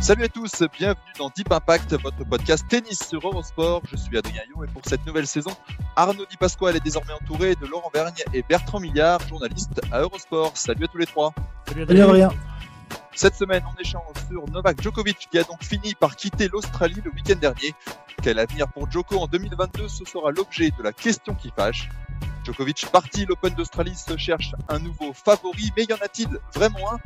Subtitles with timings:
[0.00, 3.82] Salut à tous, bienvenue dans Deep Impact, votre podcast tennis sur Eurosport.
[3.90, 5.50] Je suis Adrien Yo et pour cette nouvelle saison,
[5.94, 10.56] Arnaud Di Pasquale est désormais entouré de Laurent Vergne et Bertrand Millard, journaliste à Eurosport.
[10.56, 11.34] Salut à tous les trois.
[11.68, 12.30] Salut Adrien.
[13.14, 17.10] Cette semaine, on échange sur Novak Djokovic qui a donc fini par quitter l'Australie le
[17.10, 17.74] week-end dernier.
[18.22, 21.90] Quel avenir pour Djoko en 2022 Ce sera l'objet de la question qui fâche.
[22.44, 26.98] Djokovic parti, l'Open d'Australie se cherche un nouveau favori, mais y en a-t-il vraiment un?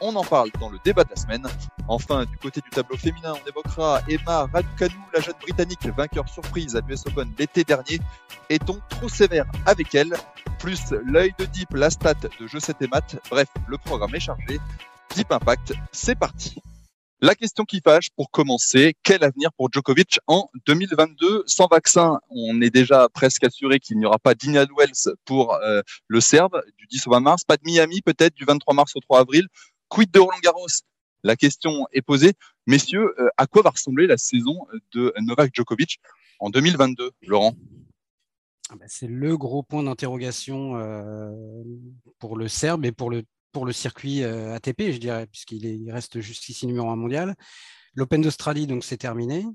[0.00, 1.46] On en parle dans le débat de la semaine.
[1.88, 6.76] Enfin, du côté du tableau féminin, on évoquera Emma Raducanu, la jeune britannique vainqueur surprise
[6.76, 8.00] à l'US Open l'été dernier.
[8.48, 10.14] Est-on trop sévère avec elle?
[10.58, 13.16] Plus l'œil de Deep, la stat de Je sais tes maths.
[13.30, 14.58] Bref, le programme est chargé.
[15.14, 16.56] Deep Impact, c'est parti.
[17.20, 22.60] La question qui fâche pour commencer, quel avenir pour Djokovic en 2022 Sans vaccin, on
[22.60, 26.86] est déjà presque assuré qu'il n'y aura pas d'Indian Wells pour euh, le Serbe du
[26.86, 29.46] 10 au 20 mars, pas de Miami peut-être du 23 mars au 3 avril.
[29.94, 30.66] Quid de Roland Garros?
[31.22, 32.32] La question est posée.
[32.66, 36.00] Messieurs, euh, à quoi va ressembler la saison de Novak Djokovic
[36.40, 37.54] en 2022, Laurent?
[38.70, 41.62] Ah bah, c'est le gros point d'interrogation euh,
[42.18, 46.90] pour le Serbe et pour le circuit euh, ATP, je dirais, puisqu'il reste jusqu'ici numéro
[46.90, 47.36] un mondial.
[47.94, 49.46] L'Open d'Australie, donc, c'est terminé.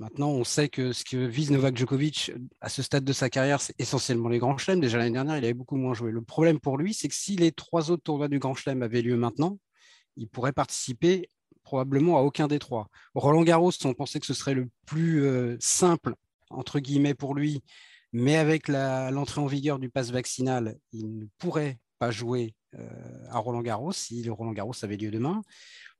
[0.00, 3.60] Maintenant, on sait que ce que vise Novak Djokovic à ce stade de sa carrière,
[3.60, 4.80] c'est essentiellement les grands chelems.
[4.80, 6.10] Déjà l'année dernière, il avait beaucoup moins joué.
[6.10, 9.02] Le problème pour lui, c'est que si les trois autres tournois du grand chelem avaient
[9.02, 9.58] lieu maintenant,
[10.16, 11.28] il pourrait participer
[11.64, 12.88] probablement à aucun des trois.
[13.14, 16.14] Roland Garros, on pensait que ce serait le plus euh, simple,
[16.48, 17.62] entre guillemets, pour lui,
[18.14, 22.59] mais avec l'entrée en vigueur du pass vaccinal, il ne pourrait pas jouer euh,
[23.28, 25.42] à Roland Garros si le Roland Garros avait lieu demain.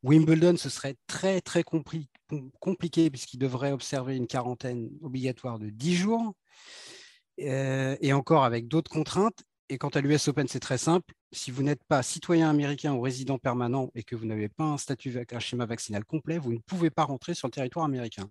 [0.03, 6.35] Wimbledon, ce serait très très compliqué puisqu'il devrait observer une quarantaine obligatoire de 10 jours
[7.41, 9.43] euh, et encore avec d'autres contraintes.
[9.73, 11.15] Et quant à l'US Open, c'est très simple.
[11.31, 14.79] Si vous n'êtes pas citoyen américain ou résident permanent et que vous n'avez pas un
[14.79, 18.29] statut un schéma vaccinal complet, vous ne pouvez pas rentrer sur le territoire américain.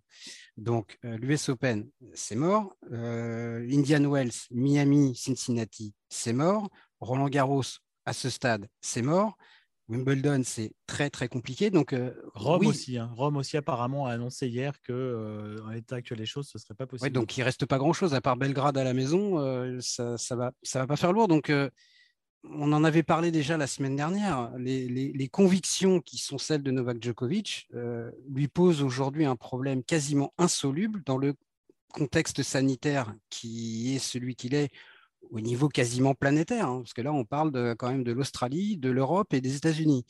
[0.58, 2.76] Donc, euh, l'US Open, c'est mort.
[2.92, 6.68] Indian Wells, Miami, Cincinnati, c'est mort.
[7.00, 7.64] Roland Garros,
[8.10, 9.38] à ce stade, c'est mort.
[9.88, 11.70] Wimbledon, c'est très très compliqué.
[11.70, 13.12] Donc euh, Rome aussi, hein.
[13.16, 16.74] Rome aussi apparemment a annoncé hier que euh, en l'état actuel des choses, ce serait
[16.76, 17.12] pas possible.
[17.12, 20.36] donc il reste pas grand chose à part Belgrade à la maison, euh, ça, ça
[20.36, 21.28] va ça va pas faire lourd.
[21.28, 21.52] Donc
[22.44, 24.52] on en avait parlé déjà la semaine dernière.
[24.58, 27.68] Les, les, convictions qui sont celles de Novak Djokovic
[28.28, 31.34] lui posent aujourd'hui un problème quasiment insoluble dans le
[31.94, 34.72] contexte sanitaire qui est celui qu'il est
[35.30, 38.90] au niveau quasiment planétaire, hein, parce que là, on parle quand même de l'Australie, de
[38.90, 40.06] l'Europe et des États-Unis.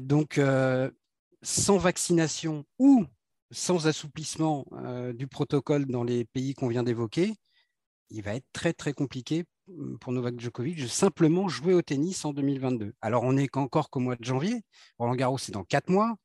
[0.00, 0.90] Donc, euh,
[1.42, 3.04] sans vaccination ou
[3.50, 7.34] sans assouplissement euh, du protocole dans les pays qu'on vient d'évoquer,
[8.10, 12.24] il va être très, très compliqué hum, pour Novak Djokovic de simplement jouer au tennis
[12.24, 12.94] en 2022.
[13.00, 14.62] Alors, on n'est qu'encore qu'au mois de janvier.
[14.98, 16.16] Roland Garros, c'est dans quatre mois.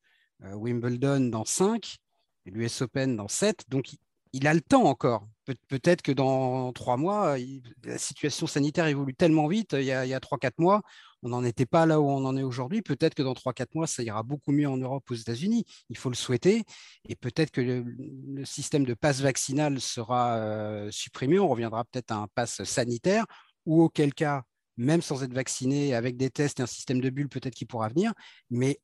[0.44, 1.98] Euh, Wimbledon, dans cinq.
[2.46, 3.64] L'US Open, dans sept.
[3.70, 3.96] Donc,
[4.34, 5.28] il a le temps encore.
[5.68, 7.38] peut-être que dans trois mois,
[7.84, 9.74] la situation sanitaire évolue tellement vite.
[9.74, 10.82] Il y a, trois, quatre mois,
[11.22, 12.82] on n'en était pas là où on en est aujourd'hui.
[12.82, 15.66] Peut-être que dans trois, quatre mois, ça ira beaucoup mieux en Europe, aux États-Unis.
[15.90, 16.64] Il faut le souhaiter.
[17.08, 21.38] Et peut-être que le, système de passe vaccinal sera euh, supprimé.
[21.38, 23.26] On reviendra peut-être à un passe sanitaire,
[23.66, 24.44] ou auquel cas,
[24.78, 27.90] même sans être vacciné, avec des tests et un système de bulles, peut-être qu'il pourra
[27.90, 28.14] venir.
[28.50, 28.80] Mais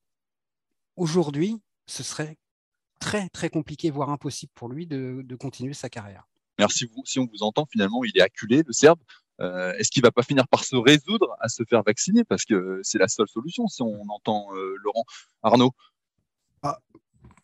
[0.96, 1.58] aujourd'hui,
[1.88, 2.38] ce serait
[3.00, 6.28] très très compliqué, voire impossible pour lui de, continuer sa carrière.
[6.58, 7.04] Merci vous.
[7.06, 9.00] Si on vous entend, finalement, il est acculé, le Serbe.
[9.40, 12.26] Euh, est-ce qu'il va pas finir par se résoudre à se faire vacciner?
[12.26, 15.06] Parce que c'est la seule solution si on entend euh, Laurent
[15.42, 15.72] Arnaud?
[16.62, 16.80] Ah,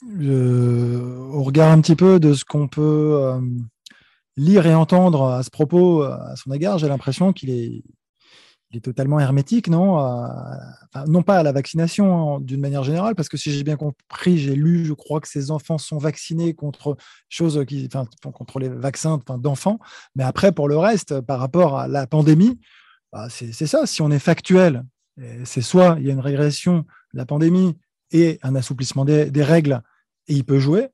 [0.03, 3.39] Au regard un petit peu de ce qu'on peut euh,
[4.35, 7.81] lire et entendre à ce propos, à son égard, j'ai l'impression qu'il est,
[8.71, 9.97] il est totalement hermétique, non
[11.07, 14.37] Non pas à la vaccination hein, d'une manière générale, parce que si j'ai bien compris,
[14.37, 16.97] j'ai lu, je crois que ces enfants sont vaccinés contre
[17.29, 17.63] choses
[18.33, 19.79] contre les vaccins d'enfants.
[20.15, 22.59] Mais après, pour le reste, par rapport à la pandémie,
[23.13, 23.85] bah, c'est ça.
[23.85, 24.83] Si on est factuel,
[25.45, 27.75] c'est soit il y a une régression de la pandémie
[28.11, 29.81] et un assouplissement des, règles
[30.27, 30.89] et il peut jouer,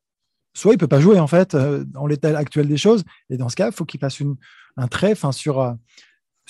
[0.54, 3.04] soit il peut pas jouer en fait euh, dans l'état actuel des choses.
[3.30, 4.22] Et dans ce cas, il faut qu'il fasse
[4.78, 5.74] un trait sur, euh,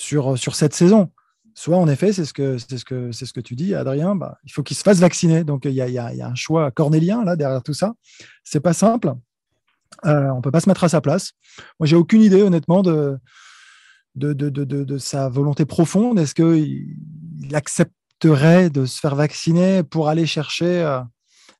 [0.01, 1.11] sur, sur cette saison.
[1.53, 4.15] Soit en effet, c'est ce que c'est ce que c'est ce que tu dis, Adrien.
[4.15, 5.43] Bah, il faut qu'il se fasse vacciner.
[5.43, 7.93] Donc il y a, y, y a, un choix cornélien là derrière tout ça.
[8.43, 9.13] C'est pas simple.
[10.05, 11.33] Euh, on peut pas se mettre à sa place.
[11.79, 13.17] Moi, j'ai aucune idée honnêtement de
[14.15, 16.19] de, de, de, sa volonté profonde.
[16.19, 16.97] Est-ce qu'il
[17.41, 20.99] il accepterait de se faire vacciner pour aller chercher euh,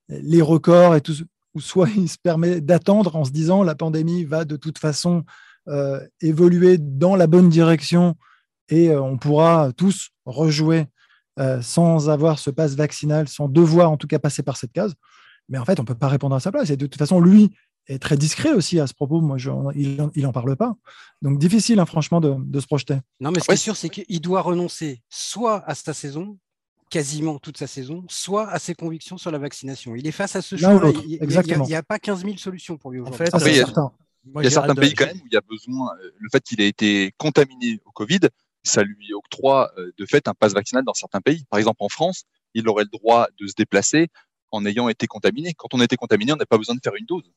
[0.10, 1.16] les records et tout,
[1.54, 5.24] ou soit il se permet d'attendre en se disant la pandémie va de toute façon
[5.68, 8.16] euh, évoluer dans la bonne direction
[8.72, 10.88] et euh, on pourra tous rejouer
[11.40, 14.96] euh, sans avoir ce passe vaccinal, sans devoir en tout cas passer par cette case.
[15.50, 16.70] Mais en fait, on ne peut pas répondre à sa place.
[16.70, 17.52] Et de toute façon, lui
[17.88, 19.22] est très discret aussi à ce propos.
[19.22, 20.76] Moi, je, il n'en parle pas.
[21.22, 22.98] Donc, difficile, hein, franchement, de, de, se projeter.
[23.20, 26.38] Non, mais ce qui est sûr, c'est qu'il doit renoncer soit à sa saison,
[26.90, 29.96] quasiment toute sa saison, soit à ses convictions sur la vaccination.
[29.96, 30.82] Il est face à ce choix.
[31.06, 33.28] Il n'y a, a, pas 15 000 solutions pour lui aujourd'hui.
[33.34, 33.92] En fait, il y a,
[34.36, 36.42] il y a certains pays quand même où il y a besoin, euh, le fait
[36.44, 38.20] qu'il ait été contaminé au Covid,
[38.64, 41.46] ça lui octroie euh, de fait un passe vaccinal dans certains pays.
[41.50, 42.24] Par exemple, en France,
[42.54, 44.08] il aurait le droit de se déplacer
[44.52, 45.54] en ayant été contaminé.
[45.54, 47.32] Quand on a été contaminé, on n'a pas besoin de faire une dose.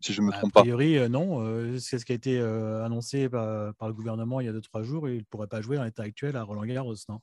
[0.00, 0.60] Si je ne me trompe pas.
[0.60, 1.44] A priori, euh, non.
[1.78, 5.08] c'est ce qui a été annoncé par, le gouvernement il y a 2-3 jours.
[5.08, 6.94] il ne pourrait pas jouer dans l'état actuel à Roland Garros.
[7.08, 7.20] Non.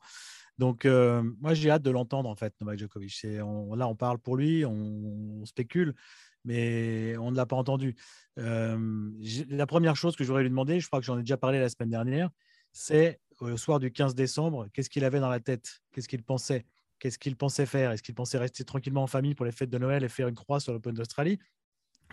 [0.57, 3.25] Donc, moi, j'ai hâte de l'entendre, en fait, Novak Djokovic.
[3.41, 5.95] On, là, on parle pour lui, on, spécule,
[6.43, 7.95] mais on ne l'a pas entendu.
[8.35, 11.59] la première chose que je voudrais lui demander, je crois que j'en ai déjà parlé
[11.59, 12.29] la semaine dernière,
[12.75, 15.81] c'est au soir du 15 décembre, qu'est-ce qu'il avait dans la tête?
[15.91, 16.65] Qu'est-ce qu'il pensait?
[16.99, 17.91] Qu'est-ce qu'il pensait faire?
[17.91, 20.35] Est-ce qu'il pensait rester tranquillement en famille pour les fêtes de Noël et faire une
[20.35, 21.39] croix sur l'Open d'Australie?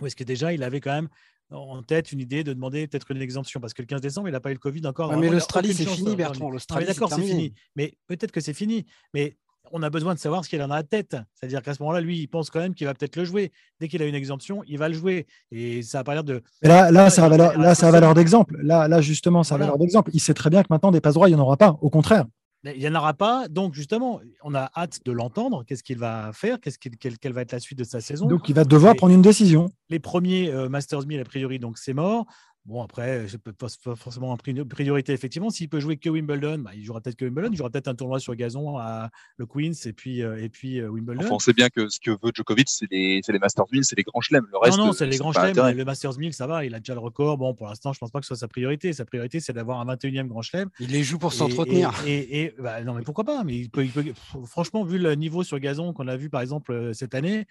[0.01, 1.09] Ou est-ce que déjà, il avait quand même
[1.51, 3.61] en tête une idée de demander peut-être une exemption?
[3.61, 5.17] Parce que le 15 décembre, il n'a pas eu le Covid encore.
[5.17, 6.51] mais l'Australie, c'est fini, Bertrand.
[6.51, 7.55] L'Australie, d'accord, c'est fini.
[7.77, 8.87] Mais peut-être que c'est fini.
[9.15, 9.37] Mais
[9.73, 11.17] on a besoin de savoir ce qu'il a dans la tête.
[11.35, 13.53] C'est-à-dire qu'à ce moment-là, lui, il pense quand même qu'il va peut-être le jouer.
[13.81, 15.27] Dès qu'il a une exemption, il va le jouer.
[15.51, 16.43] Et ça n'a pas l'air de.
[16.63, 18.59] là, là, ça a valeur, là, ça a valeur d'exemple.
[18.63, 20.11] Là, là, justement, ça a valeur d'exemple.
[20.15, 21.79] Il sait très bien que maintenant, des passe droits, il n'y en aura pas.
[21.81, 22.27] Au contraire.
[22.65, 23.49] Il n'y en aura pas.
[23.49, 25.65] Donc, justement, on a hâte de l'entendre.
[25.67, 26.61] Qu'est-ce qu'il va faire?
[26.61, 28.27] Qu'est-ce quelle, va être la suite de sa saison?
[28.27, 29.69] Donc, il va devoir prendre une décision.
[29.89, 32.27] Les premiers euh, Masters 1000, a priori, donc c'est mort.
[32.65, 33.67] Bon, après, je peux pas
[33.97, 35.51] forcément en priorité, effectivement.
[35.51, 37.49] S'il peut jouer que Wimbledon, bah, il jouera peut-être que Wimbledon.
[37.51, 40.81] Il jouera peut-être un tournoi sur gazon à le Queens et puis, euh, et puis
[40.81, 41.25] euh, Wimbledon.
[41.25, 43.97] Enfin, on sait bien que ce que veut Djokovic, c'est les, les, Masters 1000, c'est
[43.97, 44.47] les grands chelems.
[44.53, 45.77] Le reste, non, non, c'est les grands chelems.
[45.77, 46.65] Le Masters 1000, ça va.
[46.65, 47.37] Il a déjà le record.
[47.37, 48.93] Bon, pour l'instant, je pense pas que ce soit sa priorité.
[48.93, 50.69] Sa priorité, c'est d'avoir un 21e grand chelem.
[50.79, 51.93] Il les joue pour s'entretenir.
[52.07, 54.05] Et, et, bah, non, mais pourquoi pas Mais il peut, il peut,
[54.47, 57.45] franchement, vu le niveau sur gazon qu'on a vu, par exemple, euh, cette année, euh,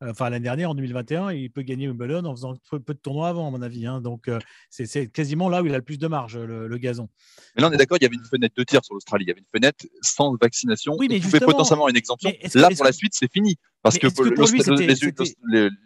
[0.00, 3.48] enfin l'année dernière, en 2021, il peut gagner Wimbledon en faisant peu, de tournois avant,
[3.48, 3.86] à mon avis.
[3.86, 4.00] Hein.
[4.00, 4.38] Donc, euh,
[4.70, 7.08] c'est quasiment là où il a le plus de marge, le, gazon.
[7.54, 9.24] Mais là, on est d'accord, il y avait une fenêtre de tir sur l'Australie.
[9.24, 10.94] Il y avait une fenêtre sans vaccination.
[10.98, 12.32] Oui, mais il pouvait potentiellement une exemption.
[12.54, 13.56] Là, pour la suite, c'est fini.
[13.82, 14.08] Parce que,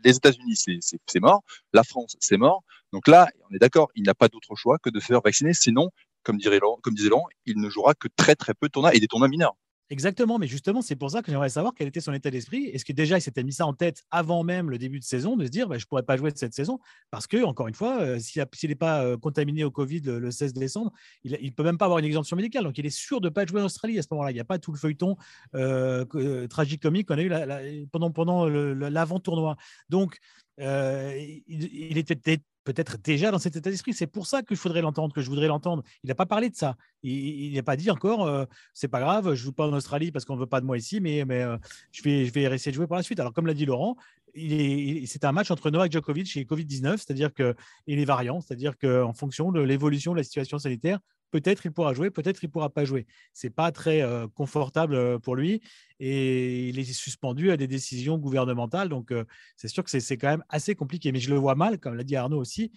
[0.04, 1.42] les, États-Unis, c'est mort.
[1.72, 2.62] La France, c'est mort.
[2.92, 5.52] Donc là, on est d'accord, il n'a pas d'autre choix que de se faire vacciner.
[5.54, 5.90] Sinon,
[6.22, 9.00] comme, dirait comme disait Laurent, il ne jouera que très très peu de tournois et
[9.00, 9.56] des tournois mineurs.
[9.92, 12.66] Exactement, mais justement, c'est pour ça que j'aimerais savoir quel était son état d'esprit.
[12.66, 15.37] Est-ce que déjà il s'était mis ça en tête avant même le début de saison,
[15.37, 16.78] de se dire bah, je ne pourrais pas jouer cette saison?
[17.10, 20.54] Parce que, encore une fois, euh, s'il n'est pas euh, contaminé au Covid le, 16
[20.54, 20.92] décembre,
[21.25, 22.62] il ne peut même pas avoir une exemption médicale.
[22.62, 24.31] Donc il est sûr de ne pas jouer en Australie à ce moment-là.
[24.31, 25.16] Il n'y a pas tout le feuilleton
[25.56, 29.56] euh, euh tragique-comique qu'on a eu pendant, pendant l'avant-tournoi.
[29.88, 30.20] Donc,
[30.58, 32.38] il, était
[32.72, 33.93] peut-être déjà dans cet état d'esprit.
[33.93, 35.82] C'est pour ça qu'il faudrait l'entendre, que je voudrais l'entendre.
[36.05, 36.76] Il n'a pas parlé de ça.
[37.02, 40.24] Il n'a pas dit encore, euh, c'est pas grave, je joue pas en Australie parce
[40.24, 41.56] qu'on ne veut pas de moi ici, mais, euh,
[41.93, 43.19] je, vais, je essayer de jouer pour la suite.
[43.20, 43.96] Alors, comme l'a dit Laurent,
[44.34, 47.55] c'est un match entre Novak Djokovic et Covid-19, c'est-à-dire qu'il
[47.86, 51.00] est variant, c'est-à-dire qu'en fonction de l'évolution de la situation sanitaire,
[51.31, 53.06] peut-être il pourra jouer, peut-être il pourra pas jouer.
[53.32, 55.63] Ce n'est pas très euh, confortable euh, pour lui
[55.99, 58.89] et il est suspendu à des décisions gouvernementales.
[58.89, 59.25] Donc, euh,
[59.56, 61.13] c'est sûr que c'est quand même assez compliqué.
[61.13, 62.72] Mais je le vois mal, comme l'a dit Arnaud aussi.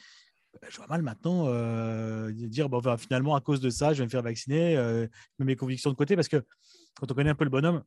[0.70, 4.10] Je vois mal maintenant de dire bon, finalement, à cause de ça, je vais me
[4.10, 5.08] faire vacciner, je
[5.40, 6.46] mets mes convictions de côté parce que
[6.96, 7.84] quand on connaît un peu le bonhomme,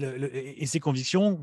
[0.00, 1.42] et ses convictions,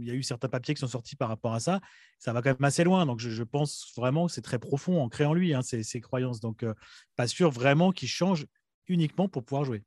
[0.00, 1.80] il y a eu certains papiers qui sont sortis par rapport à ça,
[2.18, 3.06] ça va quand même assez loin.
[3.06, 6.40] Donc, je, pense vraiment que c'est très profond ancré en lui, hein, ces, croyances.
[6.40, 6.74] Donc, euh,
[7.16, 8.46] pas sûr vraiment qu'il change
[8.88, 9.82] uniquement pour pouvoir jouer.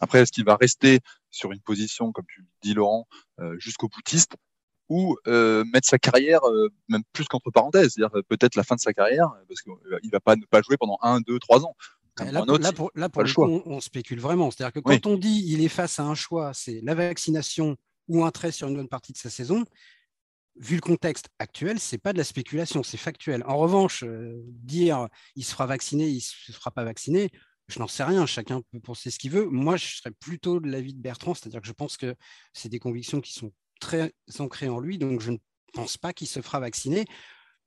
[0.00, 1.00] Après, est-ce qu'il va rester
[1.30, 3.06] sur une position, comme tu dis, Laurent,
[3.40, 4.36] euh, jusqu'au boutiste
[4.90, 6.40] ou euh, mettre sa carrière
[6.88, 10.20] même plus qu'entre parenthèses, c'est-à-dire peut-être la fin de sa carrière, parce qu'il ne va
[10.20, 11.74] pas ne pas jouer pendant un, deux, trois ans.
[12.18, 14.50] Là, pour, là, pour, le coup, on, spécule vraiment.
[14.50, 17.76] C'est-à-dire que quand on dit il est face à un choix, c'est la vaccination
[18.08, 19.64] ou un trait sur une bonne partie de sa saison,
[20.56, 23.42] vu le contexte actuel, c'est pas de la spéculation, c'est factuel.
[23.46, 27.30] En revanche, euh, dire il se fera vacciner, il se fera pas vacciner,
[27.68, 28.26] je n'en sais rien.
[28.26, 29.46] Chacun peut penser ce qu'il veut.
[29.46, 32.14] Moi, je serais plutôt de l'avis de Bertrand, c'est-à-dire que je pense que
[32.52, 35.38] c'est des convictions qui sont très ancrées en lui, donc je ne
[35.72, 37.04] pense pas qu'il se fera vacciner.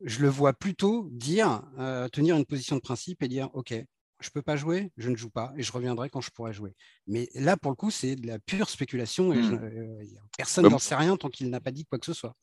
[0.02, 3.74] Je le vois plutôt dire, euh, tenir une position de principe et dire, OK,
[4.20, 6.52] je ne peux pas jouer, je ne joue pas et je reviendrai quand je pourrai
[6.54, 6.74] jouer.
[7.06, 9.60] Mais là, pour le coup, c'est de la pure spéculation et Hmm.
[9.64, 10.04] euh,
[10.38, 12.36] personne Bah, n'en sait rien tant qu'il n'a pas dit quoi que ce soit.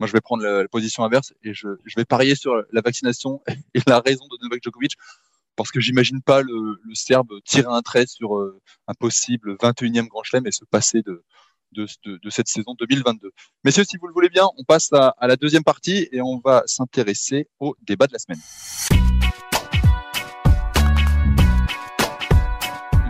[0.00, 2.80] Moi, je vais prendre la, la position inverse et je, je vais parier sur la
[2.80, 3.40] vaccination
[3.74, 4.92] et la raison de Novak Djokovic
[5.54, 10.06] parce que j'imagine pas le, le Serbe tirer un trait sur euh, un possible 21e
[10.08, 11.24] Grand Chelem et se passer de,
[11.72, 13.30] de, de- de cette saison 2022.
[13.64, 16.40] Messieurs, si vous le voulez bien, on passe à, à la deuxième partie et on
[16.44, 18.40] va s'intéresser au débat de la semaine.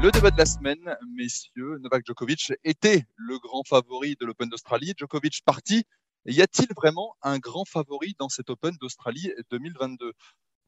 [0.07, 4.93] Le débat de la semaine, messieurs, Novak Djokovic était le grand favori de l'Open d'Australie.
[4.97, 5.83] Djokovic parti.
[6.27, 10.13] Y a-t-il vraiment un grand favori dans cet Open d'Australie 2022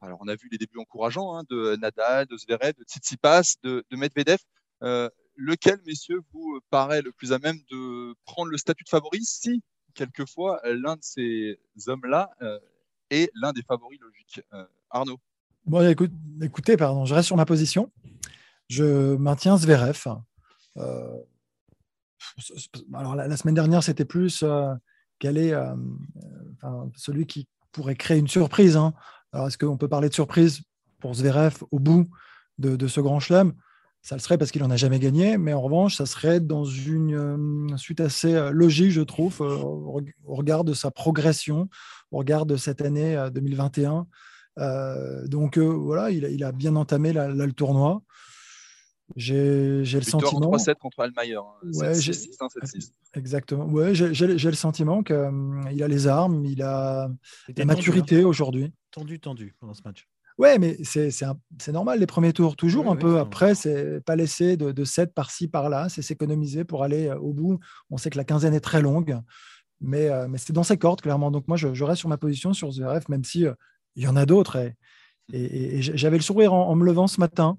[0.01, 3.85] Alors, on a vu les débuts encourageants hein, de Nadal, de Zverev, de Tsitsipas, de,
[3.89, 4.39] de Medvedev.
[4.83, 9.23] Euh, lequel, messieurs, vous paraît le plus à même de prendre le statut de favori
[9.23, 12.59] si, quelquefois, l'un de ces hommes-là euh,
[13.09, 15.17] est l'un des favoris logiques Euh, Arnaud?
[15.65, 17.89] Bon, écoute- écoutez, pardon, je reste sur ma position.
[18.69, 20.03] Je maintiens Zverev.
[20.77, 21.17] Euh,
[22.93, 24.73] alors, la, semaine dernière, c'était plus euh,
[25.17, 25.75] quel est euh,
[26.95, 28.77] celui qui pourrait créer une surprise.
[28.77, 28.93] hein.
[29.33, 30.61] Est-ce qu'on peut parler de surprise
[30.99, 32.07] pour Zverev au bout
[32.57, 33.53] de, ce grand chelem?
[34.01, 36.63] Ça le serait parce qu'il n'en a jamais gagné, mais en revanche, ça serait dans
[36.63, 41.69] une suite assez logique, je trouve, au reg- au regard de sa progression,
[42.11, 44.07] au regard de cette année euh, 2021.
[44.59, 48.01] Euh, donc voilà, il a, bien entamé le tournoi.
[49.15, 50.51] J'ai j'ai le sentiment.
[50.51, 51.35] en 3-7 contre Almayer.
[51.35, 51.43] hein.
[51.63, 52.91] Ouais, 7-6, j'ai- 6-1, 7-6.
[53.15, 53.65] Exactement.
[53.65, 55.15] Ouais, j'ai le sentiment qu'il
[55.83, 57.09] a les armes, il a
[57.55, 58.25] la maturité hein.
[58.27, 58.71] aujourd'hui.
[58.91, 60.07] Tendu, tendu pendant ce match.
[60.37, 63.19] Ouais, mais c'est c'est un- c'est normal, les premiers tours, toujours Oui, un oui, peu.
[63.19, 67.33] Après, c'est pas laisser de, de 7 par-ci, par-là, c'est s'économiser pour aller euh, au
[67.33, 67.59] bout.
[67.89, 69.19] On sait que la quinzaine est très longue,
[69.81, 71.29] mais, euh, mais c'est dans ses cordes, clairement.
[71.29, 73.53] Donc moi, je, je reste sur ma position sur Zverev, même si euh,
[73.97, 74.55] il y en a d'autres.
[74.55, 74.75] Et,
[75.33, 77.57] et- et- et j'avais le sourire en, en me levant ce matin,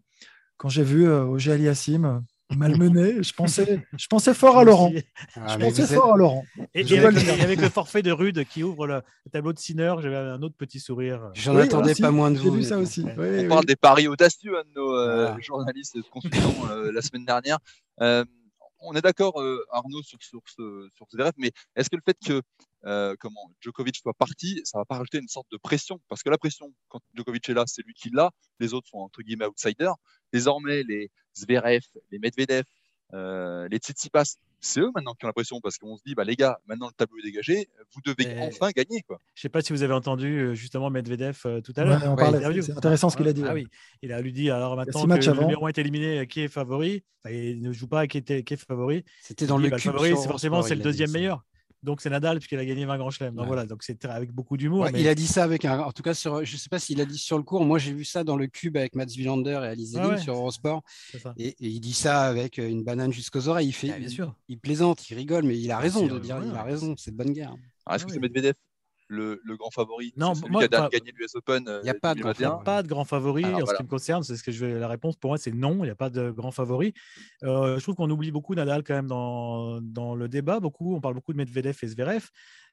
[0.61, 2.19] quand j'ai vu euh, Auger Aliassime euh,
[2.55, 3.23] malmené.
[3.23, 4.93] Je pensais, je pensais fort à Laurent.
[5.37, 6.45] Ah, Je mais pensais êtes- fort à Laurent.
[6.75, 7.35] Et, avec, le dire.
[7.38, 10.43] et avec le forfait de Rude qui ouvre le, le tableau de Sinner, j'avais un
[10.43, 11.31] autre petit sourire.
[11.33, 12.57] J'en Oui, attendais aussi, pas moins de J'ai vous.
[12.57, 13.02] vu ça aussi.
[13.05, 13.49] Oui, On oui.
[13.49, 15.37] parle des paris audacieux hein, de nos euh, Voilà.
[15.40, 17.59] journalistes consultants euh, la semaine dernière.
[18.80, 22.16] On est d'accord, euh, Arnaud, sur, sur ce sur Zverev, mais est-ce que le fait
[22.25, 22.42] que
[22.87, 26.00] euh, comment Djokovic soit parti, ça va pas rajouter une sorte de pression?
[26.08, 28.30] Parce que la pression, quand Djokovic est là, c'est lui qui l'a.
[28.58, 29.94] Les autres sont entre guillemets outsiders.
[30.32, 32.64] Désormais, les Zverev, les Medvedev,
[33.12, 36.25] euh, les Tsitsipas, c'est eux maintenant qui ont la pression parce qu'on se dit, bah
[36.25, 39.19] les gars, maintenant le tableau est dégagé, vous devez enfin gagner quoi.
[39.35, 42.14] Je ne sais pas si vous avez entendu euh, justement Medvedev euh, tout à l'heure.
[42.19, 43.43] Ouais, c'est intéressant ce qu'il a dit.
[43.45, 43.62] Ah ouais.
[43.62, 43.69] oui,
[44.02, 46.49] il a lui dit alors maintenant que matchs le numéro 1 est éliminé, qui est
[46.49, 47.02] favori?
[47.25, 49.05] Enfin, Il ne joue pas qui, était, qui est favori.
[49.23, 49.93] C'était dans dit, le bah, cube.
[49.93, 51.19] favori, c'est forcément c'est le deuxième ça.
[51.19, 51.45] meilleur.
[51.82, 53.34] Donc c'est Nadal puisqu'il a gagné 20 grands chelems.
[53.34, 53.46] Donc Ouais.
[53.46, 54.80] voilà, donc c'est avec beaucoup d'humour.
[54.82, 55.78] Ouais, mais- Il a dit ça avec un.
[55.80, 57.64] En tout cas, sur, je ne sais pas s'il a dit sur le cours.
[57.64, 60.18] Moi, j'ai vu ça dans le cube avec Mats Wilander et Alice Ah ouais.
[60.18, 60.82] sur Eurosport.
[61.38, 63.68] Et, et il dit ça avec une banane jusqu'aux oreilles.
[63.68, 64.34] Il, fait, Ah, bien il, sûr.
[64.49, 66.38] il plaisante, il rigole, mais il a raison sûr, de dire.
[66.44, 66.94] Il a raison.
[66.99, 67.54] C'est de bonne guerre.
[67.87, 68.54] Alors, Est-ce Ah que c'est Medvedev?
[69.11, 71.90] Le, le grand favori Non, celui moi, qui a enfin, gagné l'US Open il y
[71.90, 72.49] a euh, pas de grand 2021.
[72.49, 72.64] favori.
[72.64, 73.73] Pas de grand favori Alors, en voilà.
[73.73, 74.23] ce qui me concerne.
[74.23, 74.79] C'est ce que je vais.
[74.79, 75.79] La réponse pour moi, c'est non.
[75.81, 76.95] Il n'y a pas de grand favori.
[77.43, 80.61] Euh, je trouve qu'on oublie beaucoup Nadal quand même dans, dans le débat.
[80.61, 82.29] Beaucoup, on parle beaucoup de Medvedev et Zverev,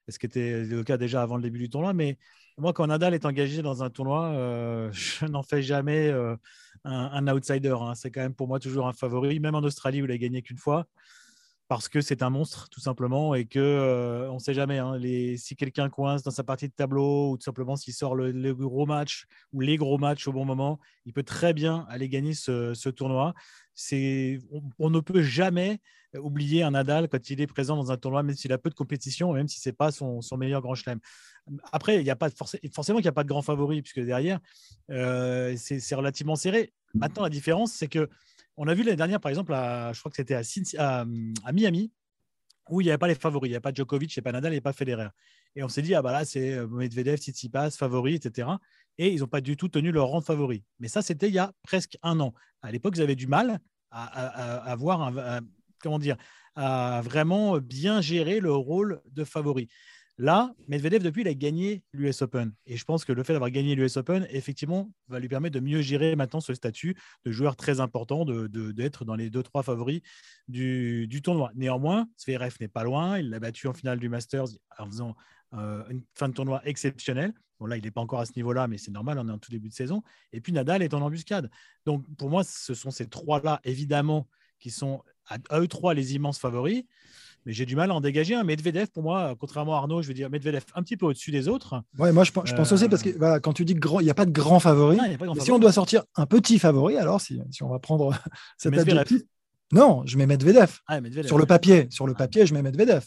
[0.07, 1.93] ce qui était le cas déjà avant le début du tournoi.
[1.93, 2.17] Mais
[2.57, 6.35] moi, quand Nadal est engagé dans un tournoi, euh, je n'en fais jamais euh,
[6.83, 7.75] un, un outsider.
[7.81, 7.95] hein.
[7.95, 10.41] C'est quand même pour moi toujours un favori, même en Australie où il a gagné
[10.43, 10.85] qu'une fois.
[11.67, 14.77] Parce que c'est un monstre, tout simplement, et que euh, on ne sait jamais.
[14.77, 14.97] hein,
[15.35, 18.85] si quelqu'un coince dans sa partie de tableau, ou tout simplement s'il sort le, gros
[18.85, 22.89] match ou les gros matchs au bon moment, il peut très bien aller gagner ce,
[22.89, 23.33] tournoi.
[24.79, 25.81] On, ne peut jamais
[26.17, 28.75] oublier un Nadal quand il est présent dans un tournoi, même s'il a peu de
[28.75, 30.99] compétition, même si c'est pas son, meilleur grand chelem.
[31.73, 34.39] Après, il y a pas forcément qu'il n'y a pas de grand favori, puisque derrière,
[34.89, 36.71] euh, c'est relativement serré.
[36.93, 38.09] Maintenant, la différence, c'est que
[38.57, 40.35] on a vu l'année dernière, par exemple, je crois que c'était
[40.77, 41.05] à,
[41.53, 41.91] Miami,
[42.69, 43.47] où il n'y avait pas les favoris.
[43.47, 45.09] Il n'y avait pas Djokovic, il n'y avait pas Nadal, il n'y avait pas Federer.
[45.55, 48.49] Et on s'est dit, ah bah là, c'est euh, Medvedev, Tsitsipas, favori, etc.
[48.97, 50.63] Et ils n'ont pas du tout tenu leur rang de favori.
[50.79, 52.33] Mais ça, c'était il y a presque un an.
[52.61, 53.59] À l'époque, ils avaient du mal
[53.91, 55.11] à, avoir
[55.79, 56.17] comment dire,
[56.55, 59.69] vraiment bien gérer le rôle de favori.
[60.19, 62.51] Là, Medvedev, depuis, il a gagné l'US Open.
[62.65, 65.59] Et je pense que le fait d'avoir gagné l'US Open, effectivement, va lui permettre de
[65.59, 69.43] mieux gérer maintenant ce statut de joueur très important, d'être de, d'être dans les deux,
[69.43, 70.01] trois favoris
[70.47, 71.51] du, du tournoi.
[71.53, 73.19] Néanmoins, Zverev n'est pas loin.
[73.19, 74.47] Il l'a battu en finale du Masters
[74.79, 75.15] en faisant
[75.53, 77.33] euh, une fin de tournoi exceptionnelle.
[77.59, 79.37] Bon, là, il n'est pas encore à ce niveau-là, mais c'est normal, on est en
[79.37, 80.01] tout début de saison.
[80.31, 81.49] Et puis Nadal est en embuscade.
[81.85, 84.27] Donc, pour moi, ce sont ces trois-là, évidemment,
[84.59, 86.83] qui sont à eux trois les immenses favoris.
[87.47, 88.43] Mais j'ai du mal à en dégager un.
[88.43, 91.47] Medvedev, pour moi, contrairement à Arnaud, je veux dire Medvedev un petit peu au-dessus des
[91.47, 91.81] autres.
[91.97, 94.25] Ouais, moi je, pense aussi parce que voilà, quand tu dis qu'il n'y a pas
[94.25, 94.99] de grand favori,
[95.39, 98.13] si on doit sortir un petit favori, alors si, si on va prendre
[98.57, 99.21] cet adjectif,
[99.71, 100.79] non, je mets Medvedev.
[100.87, 102.19] Ah, sur le papier, sur le ah.
[102.19, 103.05] papier, je mets Medvedev.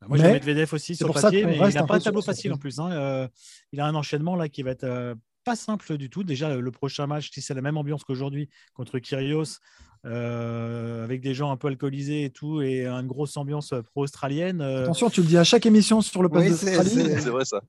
[0.00, 2.22] Bah, moi, je mets Medvedev aussi sur le papier, mais il n'a pas un tableau
[2.22, 2.78] facile en plus.
[2.78, 2.90] Hein.
[2.90, 3.28] Euh,
[3.72, 5.14] il a un enchaînement là qui va être euh,
[5.44, 6.24] pas simple du tout.
[6.24, 9.58] Déjà, le prochain match, si c'est la même ambiance qu'aujourd'hui contre Kyrgios,
[10.06, 14.60] euh, avec des gens un peu alcoolisés et tout, et une grosse ambiance pro-australienne.
[14.60, 17.60] Attention, tu le dis à chaque émission sur le oui, C'est vrai ça.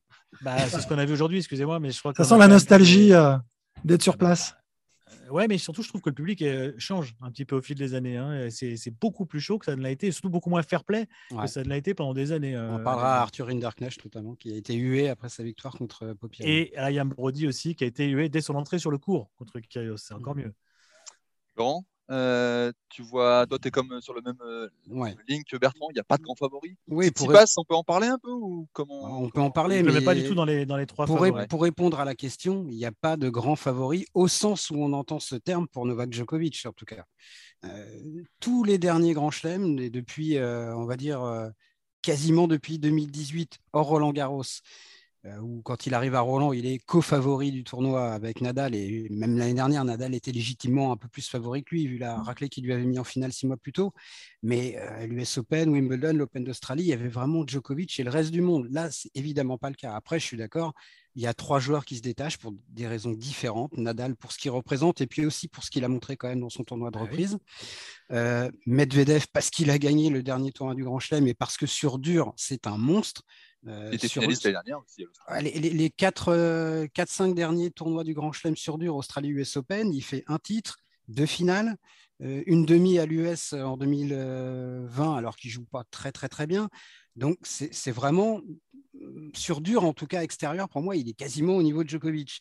[0.42, 2.24] Bah, c'est ce qu'on a vu aujourd'hui, excusez-moi, mais je crois que.
[2.24, 3.12] Ça sent la nostalgie
[3.84, 4.56] d'être sur place.
[5.30, 7.78] Ouais, mais surtout, je trouve que le public euh, change un petit peu au fil
[7.78, 8.18] des années.
[8.18, 8.50] Hein.
[8.50, 11.64] C'est beaucoup plus chaud que ça ne l'a été, surtout beaucoup moins fair-play que ça
[11.64, 12.58] ne l'a été pendant des années.
[12.58, 16.04] On euh, parlera à Arthur Hinderknecht notamment, qui a été hué après sa victoire contre
[16.04, 16.46] euh, Popier.
[16.48, 19.30] Et à Ian Brody aussi, qui a été hué dès son entrée sur le cours
[19.38, 19.98] contre Kyrgios.
[19.98, 20.42] C'est encore mmh.
[20.42, 20.54] mieux.
[21.56, 21.86] Laurent?
[22.12, 24.70] Euh, tu vois, toi, tu es comme euh, sur le même euh,
[25.28, 26.78] ligne que Bertrand, il n'y a pas de grand favori.
[26.88, 29.82] Oui, pour passe, on peut en parler un peu ou comment On peut en parler,
[29.82, 32.66] mais pas du tout dans les, dans les trois pour, pour répondre à la question,
[32.70, 35.86] il n'y a pas de grand favori au sens où on entend ce terme pour
[35.86, 37.06] Novak Djokovic, en tout cas.
[38.40, 41.52] tous les derniers grands chelems, depuis, on va dire,
[42.06, 44.95] quasiment depuis 2018, hors Roland Garros, euh,
[45.42, 48.76] où quand il arrive à Roland, il est co-favori du tournoi avec Nadal.
[48.76, 52.22] Et même l'année dernière, Nadal était légitimement un peu plus favori que lui, vu la
[52.22, 53.94] raclée qu'il lui avait mis en finale six mois plus tôt.
[54.44, 58.32] Mais euh, l'US Open, Wimbledon, l'Open d'Australie, il y avait vraiment Djokovic et le reste
[58.32, 58.68] du monde.
[58.70, 59.96] Là, c'est évidemment pas le cas.
[59.96, 60.74] Après, je suis d'accord,
[61.16, 63.76] il y a trois joueurs qui se détachent pour des raisons différentes.
[63.78, 66.42] Nadal pour ce qu'il représente et puis aussi pour ce qu'il a montré quand même
[66.42, 67.38] dans son tournoi de ah reprise.
[68.12, 71.66] Euh, Medvedev parce qu'il a gagné le dernier tournoi du Grand Chelem et parce que
[71.66, 73.24] sur dur, c'est un monstre.
[73.68, 75.06] Euh, il était finaliste l'année dernière aussi.
[75.42, 80.38] Les, 4-5 euh, derniers tournois du Grand Chelem sur dur, Australie-US Open, il fait un
[80.38, 81.76] titre, deux finales,
[82.22, 86.70] euh, une demi à l'US en 2020, alors qu'il joue pas très très très bien.
[87.16, 88.42] Donc c'est vraiment
[89.34, 92.40] sur dur, en tout cas extérieur, pour moi, il est quasiment au niveau de Djokovic.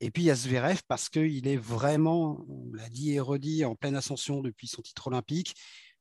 [0.00, 3.64] Et puis il y a Zverev parce qu'il est vraiment, on l'a dit et redit,
[3.64, 5.54] en pleine ascension depuis son titre olympique.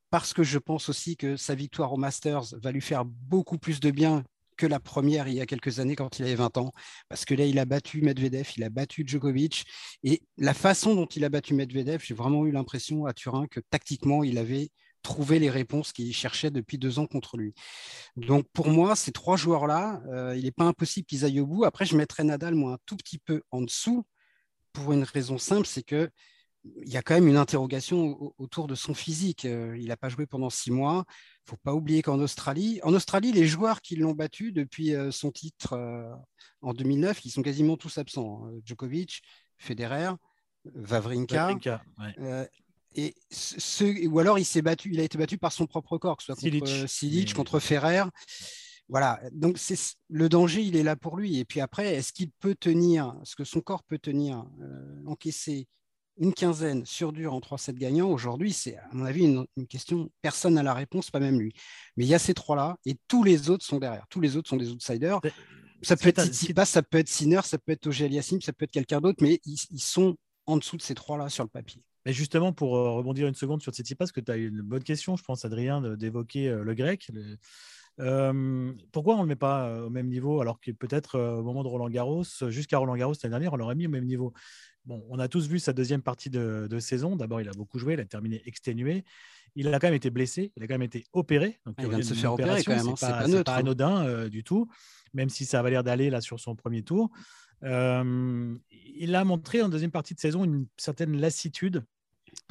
[0.09, 3.79] Parce que je pense aussi que sa victoire au Masters va lui faire beaucoup plus
[3.79, 4.23] de bien
[4.57, 6.71] que la première il y a quelques années quand il avait 20 ans,
[7.09, 9.65] parce que là, il a battu Medvedev, il a battu Djokovic,
[10.03, 13.59] et la façon dont il a battu Medvedev, j'ai vraiment eu l'impression à Turin que
[13.69, 14.69] tactiquement, il avait
[15.03, 17.53] trouvé les réponses qu'il cherchait depuis deux ans contre lui.
[18.17, 21.63] Donc pour moi, ces trois joueurs-là, euh, il n'est pas impossible qu'ils aillent au bout.
[21.63, 24.05] Après, je mettrais Nadal, moi, un tout petit peu en dessous,
[24.73, 26.09] pour une raison simple, c'est que
[26.83, 29.45] il y a quand même une interrogation autour de son physique.
[29.45, 31.05] Euh, il n'a pas joué pendant six mois.
[31.47, 34.93] Il ne faut pas oublier qu'en Australie, en Australie, les joueurs qui l'ont battu depuis
[34.93, 36.13] euh, son titre euh,
[36.61, 38.43] en 2009, ils sont quasiment tous absents.
[38.43, 38.59] Hein.
[38.65, 39.21] Djokovic,
[39.57, 40.11] Federer,
[40.75, 41.57] Vavrinka.
[42.95, 43.15] et
[44.07, 46.33] ou alors il s'est battu, il a été battu par son propre corps, que ce
[46.33, 48.03] soit contre Silic, contre Ferrer.
[48.89, 49.77] Voilà, donc c'est
[50.09, 51.39] le danger, il est là pour lui.
[51.39, 54.43] Et puis après, est-ce qu'il peut tenir, ce que son corps peut tenir,
[55.05, 55.69] encaisser
[56.19, 60.55] une quinzaine sur dur en 3-7 gagnants, aujourd'hui, c'est à mon avis une, question, personne
[60.55, 61.53] n'a la réponse, pas même lui.
[61.95, 64.05] Mais il y a ces trois-là et tous les autres sont derrière.
[64.09, 65.19] Tous les autres sont des outsiders.
[65.83, 68.65] Ça peut être Tsitsipas, ça peut être Sinner, ça peut être Ogé Yassim, ça peut
[68.65, 71.83] être quelqu'un d'autre, mais ils, sont en dessous de ces trois-là sur le papier.
[72.05, 74.83] Mais justement, pour euh, rebondir une seconde sur Tsitsipas, parce que tu as une bonne
[74.83, 77.11] question, je pense, Adrien, d'évoquer euh, le grec.
[77.99, 81.63] Euh, pourquoi on ne le met pas au même niveau alors que peut-être au moment
[81.63, 84.33] de Roland Garros, jusqu'à Roland Garros l'année dernière, on l'aurait mis au même niveau?
[84.87, 87.17] Bon, on a tous vu sa deuxième partie de, saison.
[87.17, 89.03] D'abord, il a beaucoup joué, il a terminé exténué.
[89.55, 91.59] Il a quand même été blessé, il a quand même été opéré.
[91.65, 92.87] Donc, il vient de se faire opérer quand même.
[92.87, 93.59] Hein, c'est pas, pas, hein.
[93.59, 94.69] anodin euh, du tout,
[95.13, 97.11] même si ça va l'air d'aller là sur son premier tour.
[97.63, 98.55] Euh,
[98.95, 101.83] il a montré en deuxième partie de saison une certaine lassitude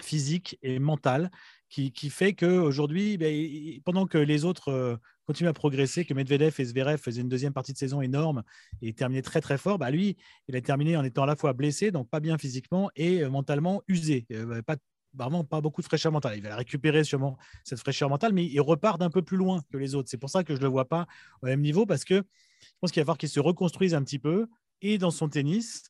[0.03, 1.31] physique et mentale
[1.70, 6.65] qui, fait qu'aujourd'hui, ben, pendant que les autres euh, continuent à progresser, que Medvedev et
[6.65, 8.43] Zverev faisaient une deuxième partie de saison énorme
[8.83, 10.17] et terminaient très très fort, bah, lui,
[10.49, 13.31] il a terminé en étant à la fois blessé, donc pas bien physiquement, et euh,
[13.31, 14.27] mentalement usé.
[14.33, 14.77] Euh, pas,
[15.15, 16.37] vraiment pas beaucoup de fraîcheur mentale.
[16.37, 19.79] Il va récupérer sûrement cette fraîcheur mentale, mais il repart d'un peu plus loin que
[19.79, 20.11] les autres.
[20.11, 21.07] C'est pour ça que je ne le vois pas
[21.43, 22.17] au même niveau, parce que
[22.61, 24.47] je pense qu'il va falloir qu'il se reconstruise un petit peu,
[24.83, 25.85] et dans son tennis,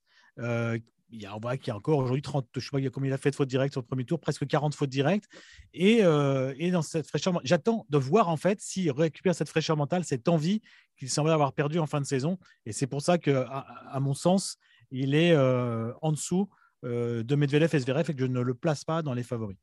[1.10, 3.10] il y a, on voit qu'il y a encore aujourd'hui 30, je sais pas combien
[3.10, 5.28] il a fait de fautes directes sur le premier tour, presque 40 fautes directes.
[5.72, 9.76] Et, euh, et dans cette fraîcheur, j'attends de voir en fait s'il récupère cette fraîcheur
[9.76, 10.62] mentale, cette envie
[10.96, 12.38] qu'il semblait avoir perdu en fin de saison.
[12.64, 14.58] Et c'est pour ça que, à, mon sens,
[14.90, 16.48] il est euh, en dessous
[16.84, 19.58] euh, de Medvedev et Zverev et que je ne le place pas dans les favoris.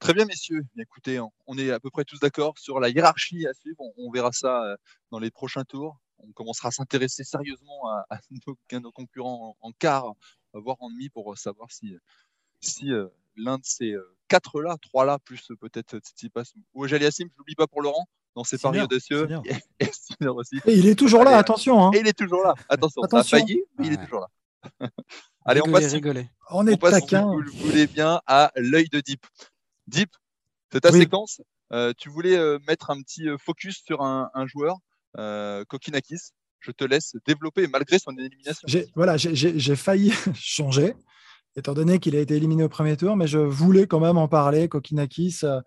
[0.00, 0.62] Très bien, messieurs.
[0.78, 3.76] Écoutez, on est à peu près tous d'accord sur la hiérarchie à suivre.
[3.98, 4.76] on verra ça
[5.10, 8.20] dans les prochains tours on commencera à s'intéresser sérieusement à,
[8.72, 10.12] nos, concurrents en, quart,
[10.52, 11.96] voire en demi, pour savoir si,
[12.60, 17.26] si euh, l'un de ces euh, quatre là, trois là, plus peut-être Tsitsipas ou Ojaliasim,
[17.30, 19.28] je l'oublie pas pour Laurent, dans ses paris audacieux.
[19.80, 19.88] Et,
[20.28, 20.56] aussi.
[20.66, 21.86] et il est toujours là, attention.
[21.86, 21.90] Hein.
[21.94, 23.28] Et il est toujours là, attention, attention.
[23.28, 24.28] ça a failli, mais il est toujours là.
[25.46, 25.94] Allez, on passe,
[26.50, 29.26] on est on passe si vous le voulez bien, à l'œil de Deep.
[29.86, 30.10] Deep,
[30.70, 31.40] c'est ta séquence.
[31.72, 34.76] Euh, tu voulais euh, mettre un petit focus sur un, un joueur,
[35.14, 36.32] Kokinakis.
[36.60, 38.68] Je te laisse développer malgré son élimination.
[38.94, 40.94] Voilà, j'ai failli changer
[41.56, 44.28] étant donné qu'il a été éliminé au premier tour, mais je voulais quand même en
[44.28, 45.40] parler, Kokinakis.
[45.44, 45.60] Euh,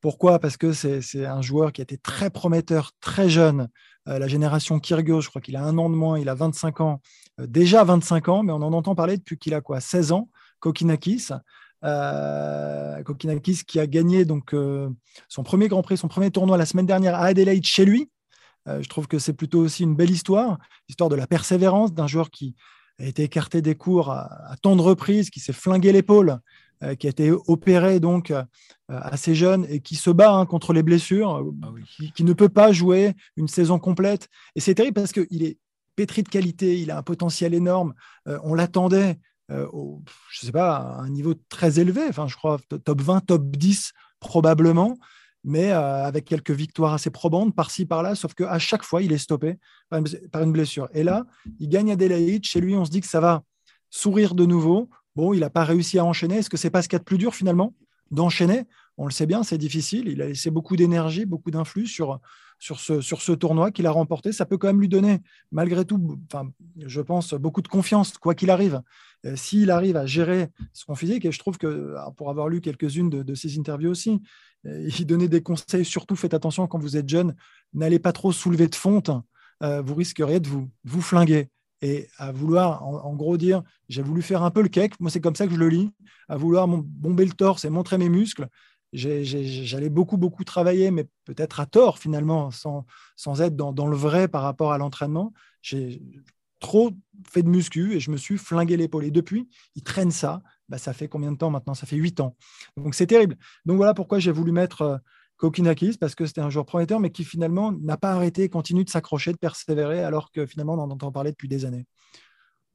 [0.00, 0.38] pourquoi?
[0.38, 3.68] Parce que c'est un joueur qui a été très prometteur, très jeune.
[4.06, 6.80] Euh, la génération Kyrgios, je crois qu'il a un an de moins, il a 25
[6.80, 7.00] ans,
[7.40, 10.30] euh, déjà 25 ans, mais on en entend parler depuis qu'il a quoi 16 ans,
[10.60, 11.28] Kokinakis.
[13.04, 14.52] Kokinakis qui a gagné donc
[15.28, 18.10] son premier Grand Prix, son premier tournoi la semaine dernière à Adelaide chez lui.
[18.80, 22.30] Je trouve que c'est plutôt aussi une belle histoire, histoire de la persévérance d'un joueur
[22.30, 22.54] qui,
[23.00, 26.40] a été écarté des cours à, tant de reprises, qui s'est flingué l'épaule,
[26.82, 28.42] euh, qui a été opéré donc euh,
[28.88, 31.68] assez jeune et qui se bat hein, contre les blessures, ah
[32.14, 34.28] qui, ne peut pas jouer une saison complète.
[34.54, 35.58] Et c'est terrible parce qu'il est
[35.96, 37.94] pétri de qualité, il a un potentiel énorme.
[38.26, 39.18] Euh, on l'attendait,
[39.72, 43.46] au, je sais pas, à un niveau très élevé, enfin je crois top 20, top
[43.56, 44.98] 10 probablement
[45.44, 49.18] mais euh, avec quelques victoires assez probantes par-ci, par-là, sauf qu'à chaque fois, il est
[49.18, 50.88] stoppé par une, blessure.
[50.92, 51.24] Et là,
[51.58, 52.44] il gagne à Adelaide.
[52.44, 53.42] Chez lui, on se dit que ça va
[53.90, 54.90] sourire de nouveau.
[55.16, 56.38] Bon, il n'a pas réussi à enchaîner.
[56.38, 57.74] Est-ce que c'est pas ce qu'il y a de plus dur finalement
[58.10, 58.64] d'enchaîner?
[58.98, 60.08] On le sait bien, c'est difficile.
[60.08, 62.20] Il a laissé beaucoup d'énergie, beaucoup d'influx sur,
[62.58, 64.32] ce, tournoi qu'il a remporté.
[64.32, 65.20] Ça peut quand même lui donner,
[65.52, 66.18] malgré tout,
[66.76, 68.82] je pense, beaucoup de confiance, quoi qu'il arrive.
[69.24, 73.08] Euh, s'il arrive à gérer son physique, et je trouve que, pour avoir lu quelques-unes
[73.08, 74.20] de, ses interviews aussi,
[74.66, 77.36] euh, il donnait des conseils, surtout faites attention quand vous êtes jeune,
[77.74, 79.10] n'allez pas trop soulever de fonte,
[79.62, 81.48] euh, vous risqueriez de vous, vous flinguer.
[81.82, 85.20] Et à vouloir, en, gros, dire j'ai voulu faire un peu le cake, moi c'est
[85.20, 85.90] comme ça que je le lis,
[86.28, 88.48] à vouloir bomber le torse et montrer mes muscles,
[88.92, 93.96] j'allais beaucoup, beaucoup travailler, mais peut-être à tort finalement, sans, sans être dans, dans, le
[93.96, 95.32] vrai par rapport à l'entraînement.
[95.62, 96.02] J'ai
[96.60, 96.90] trop
[97.26, 99.04] fait de muscu et je me suis flingué l'épaule.
[99.04, 101.74] Et depuis, il traîne ça bah, ça fait combien de temps maintenant?
[101.74, 102.36] Ça fait huit ans.
[102.76, 103.36] Donc c'est terrible.
[103.64, 104.98] Donc voilà pourquoi j'ai voulu mettre euh,
[105.36, 108.90] Kokinakis, parce que c'était un joueur prometteur, mais qui finalement n'a pas arrêté, continue de
[108.90, 111.86] s'accrocher, de persévérer, alors que finalement on en entend parler depuis des années.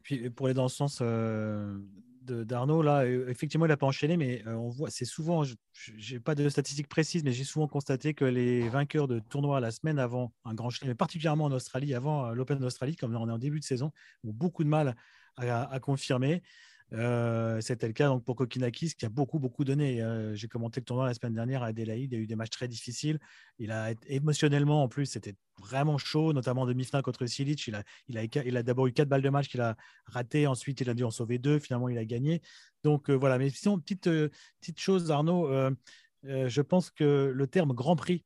[0.01, 1.77] Puis pour aller dans le sens euh,
[2.23, 5.55] d'Arnaud, là, euh, effectivement, il n'a pas enchaîné, mais on voit, c'est souvent, je
[6.13, 9.71] n'ai pas de statistiques précises, mais j'ai souvent constaté que les vainqueurs de tournois la
[9.71, 13.37] semaine avant un grand chelem, particulièrement en Australie, avant l'Open d'Australie, comme on est en
[13.37, 13.91] début de saison,
[14.23, 14.95] ont beaucoup de mal
[15.37, 16.43] à confirmer.
[16.93, 20.01] Euh, c'était le cas donc, pour Kokinakis qui a beaucoup, beaucoup donné.
[20.01, 22.11] Euh, j'ai commenté le tournoi la semaine dernière à Adelaide.
[22.11, 23.19] Il a eu des matchs très difficiles.
[23.57, 27.67] Il a émotionnellement, en plus, c'était vraiment chaud, notamment en demi-finale contre Silic.
[27.67, 29.75] Il a, il a, il a d'abord eu quatre balles de match qu'il a
[30.05, 30.45] raté.
[30.45, 31.59] Ensuite, il a dû en sauver deux.
[31.59, 32.41] Finalement, il a gagné.
[32.83, 33.37] Donc euh, voilà.
[33.37, 34.09] Mais sinon, petite,
[34.61, 35.49] petite chose, Arnaud.
[36.23, 38.23] je pense que le terme Grand Prix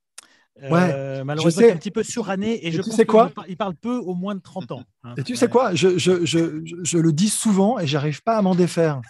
[0.61, 3.57] Ouais, euh, malheureusement, il est un petit peu suranné et, je tu sais quoi il
[3.57, 4.83] parle peu au moins de 30 ans.
[5.03, 5.13] Hein.
[5.17, 8.41] Et tu sais quoi je, je, je, je, le dis souvent et j'arrive pas à
[8.41, 9.01] m'en défaire.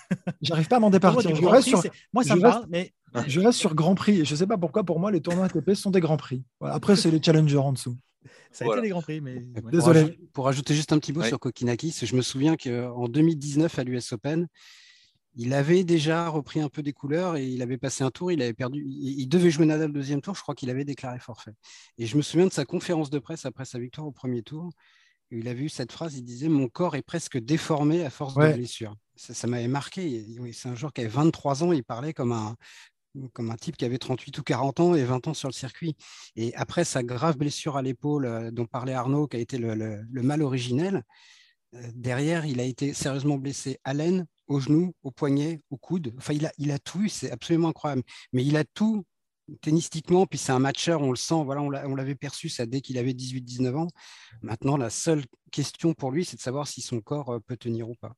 [0.42, 1.30] J'arrive pas à m'en départir.
[1.32, 1.82] Moi, je reste sur,
[2.14, 2.94] moi, ça me parle, mais
[3.28, 4.22] je reste sur Grand Prix.
[4.22, 6.44] Et je sais pas pourquoi, pour moi, les tournois ATP sont des Grands Prix.
[6.62, 7.96] Après, c'est les challengers en dessous.
[8.52, 10.20] Ça a été des Grands Prix, mais désolé.
[10.34, 14.12] Pour, ajouter juste un petit mot sur Kokinakis, je me souviens qu'en 2019 à l'US
[14.12, 14.48] Open,
[15.38, 18.42] il avait déjà repris un peu des couleurs et il avait passé un tour, il
[18.42, 21.54] avait perdu, il devait jouer Nadal le deuxième tour, je crois qu'il avait déclaré forfait.
[21.98, 24.72] Et je me souviens de sa conférence de presse après sa victoire au premier tour,
[25.30, 28.54] il avait eu cette phrase, il disait Mon corps est presque déformé à force de
[28.54, 28.96] blessures.
[29.16, 30.26] Ça, m'avait marqué.
[30.54, 32.56] C'est un joueur qui avait 23 ans, il parlait comme un,
[33.34, 35.96] comme un type qui avait 38 ou 40 ans et 20 ans sur le circuit.
[36.36, 40.06] Et après sa grave blessure à l'épaule euh, dont parlait Arnaud, qui a été le,
[40.12, 41.04] mal originel,
[41.74, 46.14] euh, derrière, il a été sérieusement blessé à l'aine, au genou, au poignet, au coude.
[46.18, 48.04] Enfin, il a, il a tout, c'est absolument incroyable.
[48.34, 49.04] Mais il a tout
[49.62, 52.98] tennistiquement, puis c'est un matcheur, on le sent, voilà, on l'avait perçu ça dès qu'il
[52.98, 53.88] avait 18-19 ans.
[54.42, 57.90] Maintenant, la seule question pour lui, c'est de savoir si son corps euh, peut tenir
[57.90, 58.14] ou pas.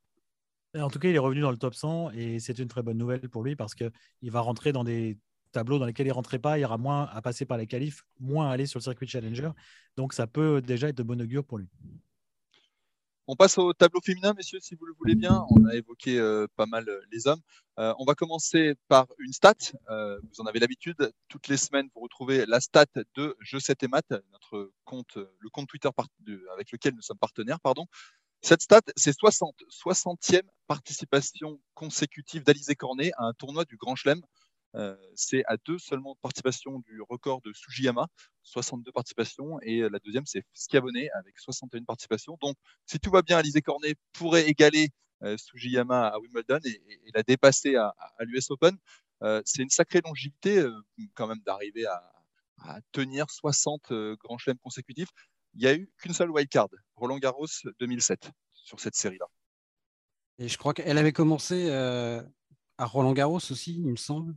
[0.75, 2.97] En tout cas, il est revenu dans le top 100 et c'est une très bonne
[2.97, 3.91] nouvelle pour lui parce qu'il
[4.23, 5.17] va rentrer dans des
[5.51, 6.59] tableaux dans lesquels il ne rentrait pas.
[6.59, 9.07] Il y aura moins à passer par les qualifs, moins à aller sur le circuit
[9.07, 9.49] Challenger.
[9.97, 11.67] Donc, ça peut déjà être de bon augure pour lui.
[13.31, 15.45] On passe au tableau féminin, messieurs, si vous le voulez bien.
[15.51, 17.41] On a évoqué euh, pas mal euh, les hommes.
[17.77, 19.53] Euh, on va commencer par une stat.
[19.87, 21.13] vous en avez l'habitude.
[21.27, 25.49] Toutes les semaines, vous retrouvez la stat de Je sais et maths, notre compte, le
[25.49, 25.89] compte Twitter
[26.51, 27.59] avec lequel nous sommes partenaires.
[27.59, 27.85] Pardon.
[28.41, 34.23] Cette stat, c'est 60, 60e participation consécutive d'Alizé Cornet à un tournoi du Grand Chelem.
[34.75, 38.07] Euh, c'est à deux seulement de participation du record de Sugiyama,
[38.43, 42.37] 62 participations, et la deuxième c'est Schiavone avec 61 participations.
[42.41, 42.55] Donc,
[42.85, 44.89] si tout va bien, Alizé Cornet pourrait égaler
[45.23, 46.81] euh, Sugiyama à Wimbledon et,
[47.13, 48.77] la dépasser à, l'US Open.
[49.45, 50.65] c'est une sacrée longévité
[51.15, 52.11] quand même d'arriver à,
[52.61, 55.09] à, tenir 60 grands chelems consécutifs.
[55.55, 57.47] Il n'y a eu qu'une seule wildcard, Roland Garros
[57.79, 59.25] 2007, sur cette série-là.
[60.37, 61.69] Et je crois qu'elle avait commencé
[62.79, 64.33] à Roland Garros aussi, il me semble.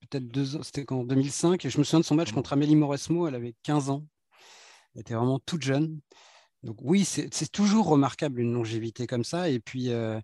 [0.00, 1.64] Peut-être deux ans, c'était en 2005.
[1.64, 2.34] Et je me souviens de son match mmh.
[2.34, 4.06] contre Amélie Mauresmo, elle avait 15 ans.
[4.94, 6.00] Elle était vraiment toute jeune.
[6.62, 9.50] Donc oui, c'est toujours remarquable une longévité comme ça.
[9.50, 10.20] Et puis, euh,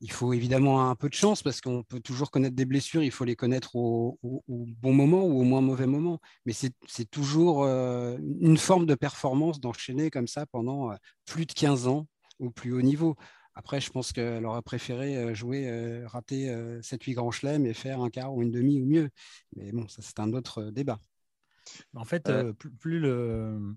[0.00, 3.10] il faut évidemment un peu de chance parce qu'on peut toujours connaître des blessures, il
[3.10, 6.18] faut les connaître au, bon moment ou au moins mauvais moment.
[6.46, 11.52] Mais c'est toujours euh, une forme de performance d'enchaîner comme ça pendant euh, plus de
[11.52, 12.06] 15 ans
[12.38, 13.16] au plus haut niveau.
[13.54, 16.48] Après, je pense qu'elle aurait préféré jouer, rater
[16.82, 19.10] 7-8 grands chelems et faire un quart ou une demi ou mieux.
[19.56, 20.98] Mais bon, ça c'est un autre débat.
[21.94, 22.30] En fait,
[22.78, 23.74] plus le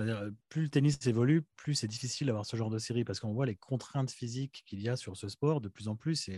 [0.00, 3.32] euh, plus le tennis évolue, plus c'est difficile d'avoir ce genre de série parce qu'on
[3.32, 6.28] voit les contraintes physiques qu'il y a sur ce sport de plus en plus.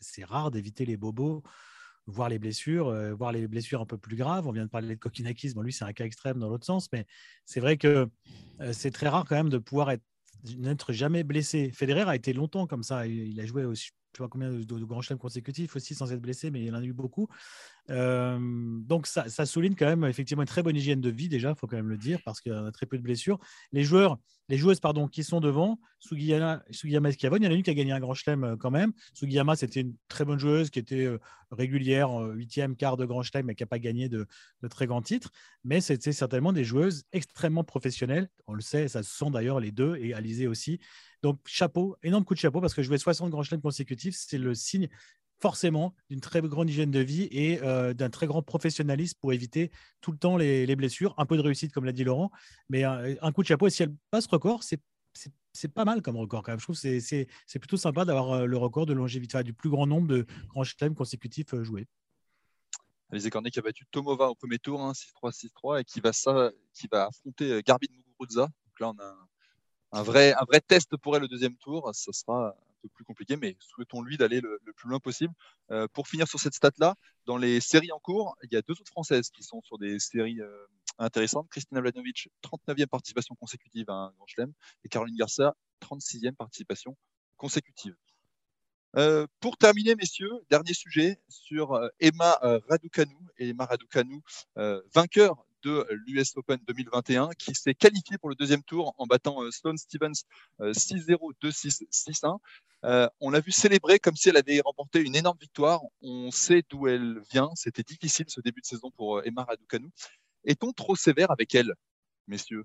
[0.00, 1.42] C'est rare d'éviter les bobos,
[2.06, 4.46] voir les blessures, euh, voir les blessures un peu plus graves.
[4.46, 7.06] On vient de parler de Kokinakis, lui c'est un cas extrême dans l'autre sens, mais
[7.46, 8.08] c'est vrai que
[8.60, 9.90] euh, c'est très rare quand même de pouvoir
[10.56, 11.70] n'être jamais blessé.
[11.72, 13.06] Federer a été longtemps comme ça.
[13.06, 16.12] Il, a joué aussi, je sais pas combien de, de grands chelems consécutifs aussi sans
[16.12, 17.28] être blessé, mais il en a eu beaucoup.
[17.90, 21.56] Euh, donc ça, souligne quand même effectivement une très bonne hygiène de vie déjà, il
[21.56, 23.38] faut quand même le dire, parce qu'il y a très peu de blessures.
[23.72, 27.54] Les joueurs, les joueuses pardon, qui sont devant, Sugiyama, Sugiyama et il y en a
[27.54, 28.92] une qui a gagné un grand chelem euh, quand même.
[29.14, 31.18] Sugiyama, c'était une très bonne joueuse qui était euh,
[31.50, 34.26] régulière, huitième, quart de grand chelem, mais qui n'a pas gagné de,
[34.70, 35.30] très grands titres.
[35.64, 38.28] Mais c'était certainement des joueuses extrêmement professionnelles.
[38.46, 40.78] On le sait, ça se sent d'ailleurs les deux, et Alizé aussi.
[41.22, 44.54] Donc chapeau, énorme coup de chapeau, parce que jouer 60 grands chelems consécutifs, c'est le
[44.54, 44.88] signe
[45.40, 49.70] forcément d'une très grande hygiène de vie et euh, d'un très grand professionnalisme pour éviter
[50.00, 51.14] tout le temps les, blessures.
[51.18, 52.30] Un peu de réussite, comme l'a dit Laurent,
[52.68, 53.66] mais un, coup de chapeau.
[53.66, 56.60] Et si elle passe record, c'est pas mal comme record quand même.
[56.60, 59.86] Je trouve que c'est plutôt sympa d'avoir euh, le record de longévité, du plus grand
[59.86, 61.86] nombre de grands chelems consécutifs euh, joués.
[63.10, 66.00] Alizé Cornet qui a battu Tomova au premier tour, 6-3, 6-3, et qui
[66.88, 68.42] va, affronter Garbine Muguruza.
[68.42, 71.88] Donc là, on a un, vrai, un vrai test pour elle le deuxième tour.
[71.94, 72.54] Ça sera
[72.94, 75.32] plus compliqué, mais souhaitons-lui d'aller le, plus loin possible.
[75.70, 76.94] Euh, pour finir sur cette stat-là,
[77.26, 79.98] dans les séries en cours, il y a deux autres Françaises qui sont sur des
[79.98, 80.66] séries euh,
[80.98, 81.48] intéressantes.
[81.50, 84.52] Christina Mladenovic, 39e participation consécutive à un Grand Chelem,
[84.84, 86.96] et Caroline Garcia, 36e participation
[87.36, 87.94] consécutive.
[88.96, 92.38] Euh, pour terminer, messieurs, dernier sujet sur Emma
[92.68, 93.16] Raducanu.
[93.36, 94.22] Emma Raducanu,
[94.94, 99.50] vainqueur de l'US Open 2021 qui s'est qualifié pour le deuxième tour en battant euh,
[99.50, 100.24] Sloane Stevens
[100.60, 103.10] 6-0, 2-6, 6-1.
[103.20, 105.80] on l'a vu célébrer comme si elle avait remporté une énorme victoire.
[106.02, 107.50] On sait d'où elle vient.
[107.54, 109.90] C'était difficile ce début de saison pour euh, Emma Raducanu.
[110.44, 111.74] Est-on trop sévère avec elle,
[112.26, 112.64] messieurs?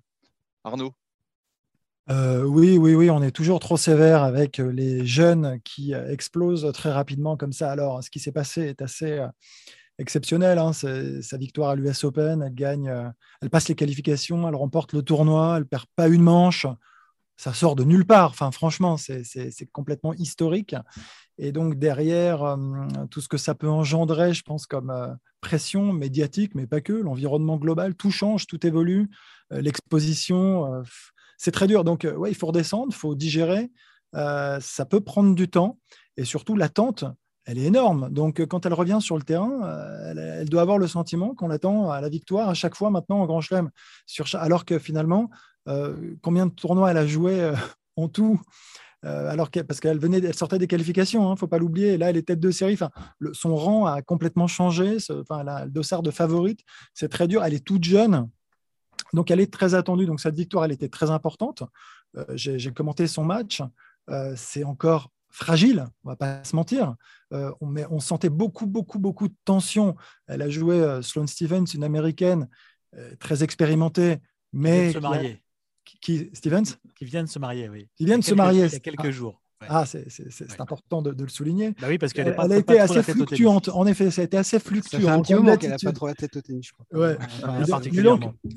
[0.63, 0.93] Arnaud?
[2.09, 6.91] Euh, oui, oui, oui, on est toujours trop sévère avec les jeunes qui explosent très
[6.91, 7.71] rapidement comme ça.
[7.71, 9.25] Alors, ce qui s'est passé est assez
[9.99, 10.57] exceptionnelle.
[10.57, 10.73] Hein.
[10.73, 13.09] Sa victoire à l'US Open, elle gagne, euh,
[13.41, 16.65] elle passe les qualifications, elle remporte le tournoi, elle perd pas une manche.
[17.35, 18.29] Ça sort de nulle part.
[18.29, 20.75] Enfin, franchement, c'est complètement historique.
[21.39, 22.57] Et donc derrière, euh,
[23.09, 26.93] tout ce que ça peut engendrer, je pense, comme euh, pression médiatique, mais pas que,
[26.93, 29.09] l'environnement global, tout change, tout évolue,
[29.51, 30.83] l'exposition,
[31.37, 31.83] c'est très dur.
[31.83, 33.69] Donc, ouais, il faut redescendre, il faut digérer.
[34.13, 35.77] ça peut prendre du temps
[36.15, 37.03] et surtout l'attente
[37.45, 38.09] elle est énorme.
[38.09, 41.49] Donc, euh, quand elle revient sur le terrain, euh, elle, doit avoir le sentiment qu'on
[41.49, 43.69] attend à la victoire à chaque fois maintenant en Grand Chelem.
[44.33, 45.29] Alors que finalement,
[45.67, 47.51] euh, combien de tournois elle a joué
[47.95, 48.39] en tout
[49.05, 51.97] alors parce qu'elle venait, elle sortait des qualifications, il hein, ne faut pas l'oublier.
[51.97, 52.77] Là, elle est tête de série.
[53.33, 54.95] Son rang a complètement changé.
[55.11, 56.61] enfin, elle a le dossard de favorite.
[56.93, 57.43] C'est très dur.
[57.43, 58.29] Elle est toute jeune.
[59.11, 60.05] Donc, elle est très attendue.
[60.05, 61.63] Donc, cette victoire, elle était très importante.
[62.35, 63.61] J'ai commenté son match.
[64.37, 66.95] c'est encore fragile, on va pas se mentir.
[67.33, 69.95] Euh, on, on, sentait beaucoup, beaucoup, beaucoup de tension.
[70.27, 72.47] Elle a joué euh, Sloane Stevens, une américaine
[72.95, 74.19] euh, très expérimentée,
[74.53, 75.43] mais qui, se marier.
[76.01, 76.77] Qui, Stevens?
[76.95, 77.89] Qui vient de se marier, oui.
[77.97, 78.65] Qui vient de se marier.
[78.67, 79.41] Il y a quelques jours.
[79.69, 81.71] Ah, c'est important de, le souligner.
[81.79, 83.69] Bah oui, parce qu'elle elle a été assez fluctuante.
[83.69, 84.99] En effet, ça a été assez fluctuant.
[84.99, 86.99] Ça fait un petit moment qu'elle n'a pas trop la tête au tennis, je crois.
[86.99, 87.17] Ouais.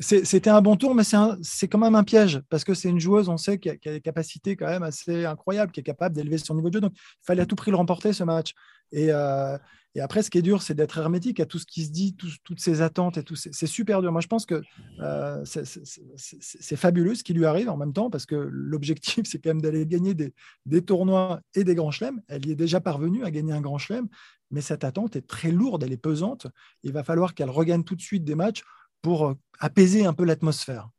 [0.00, 1.04] C'était un bon tour, mais
[1.42, 3.88] c'est quand même un piège parce que c'est une joueuse, on sait, qui a, qui
[3.88, 6.80] a, des capacités quand même assez incroyables, qui est capable d'élever son niveau de jeu.
[6.80, 8.52] Donc, il fallait à tout prix le remporter ce match.
[8.92, 9.56] Et, euh,
[9.96, 12.14] et après, ce qui est dur, c'est d'être hermétique à tout ce qui se dit,
[12.14, 13.34] toutes ces attentes et tout.
[13.34, 14.12] C'est super dur.
[14.12, 14.60] Moi, je pense que
[15.00, 19.48] euh, c'est fabuleux ce qui lui arrive en même temps, parce que l'objectif, c'est quand
[19.48, 22.20] même d'aller gagner des, tournois et des grands chelems.
[22.28, 24.06] Elle y est déjà parvenue à gagner un grand chelem,
[24.50, 26.46] mais cette attente est très lourde, elle est pesante.
[26.82, 28.64] Il va falloir qu'elle regagne tout de suite des matchs
[29.00, 30.90] pour euh, apaiser un peu l'atmosphère.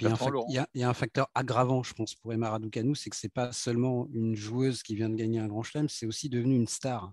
[0.00, 3.30] Il, y a, un facteur aggravant, je pense, pour Emma Raducanu, c'est que ce n'est
[3.30, 6.66] pas seulement une joueuse qui vient de gagner un grand chelem, c'est aussi devenu une
[6.66, 7.12] star.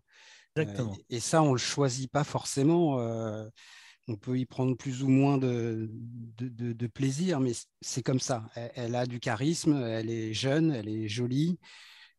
[0.55, 0.95] Exactement.
[1.09, 2.97] et ça, on ne le choisit pas forcément.
[4.07, 5.89] on peut y prendre plus ou moins de,
[6.37, 8.49] de, plaisir, mais c'est comme ça.
[8.55, 11.59] Elle, a du charisme, elle est jeune, elle est jolie.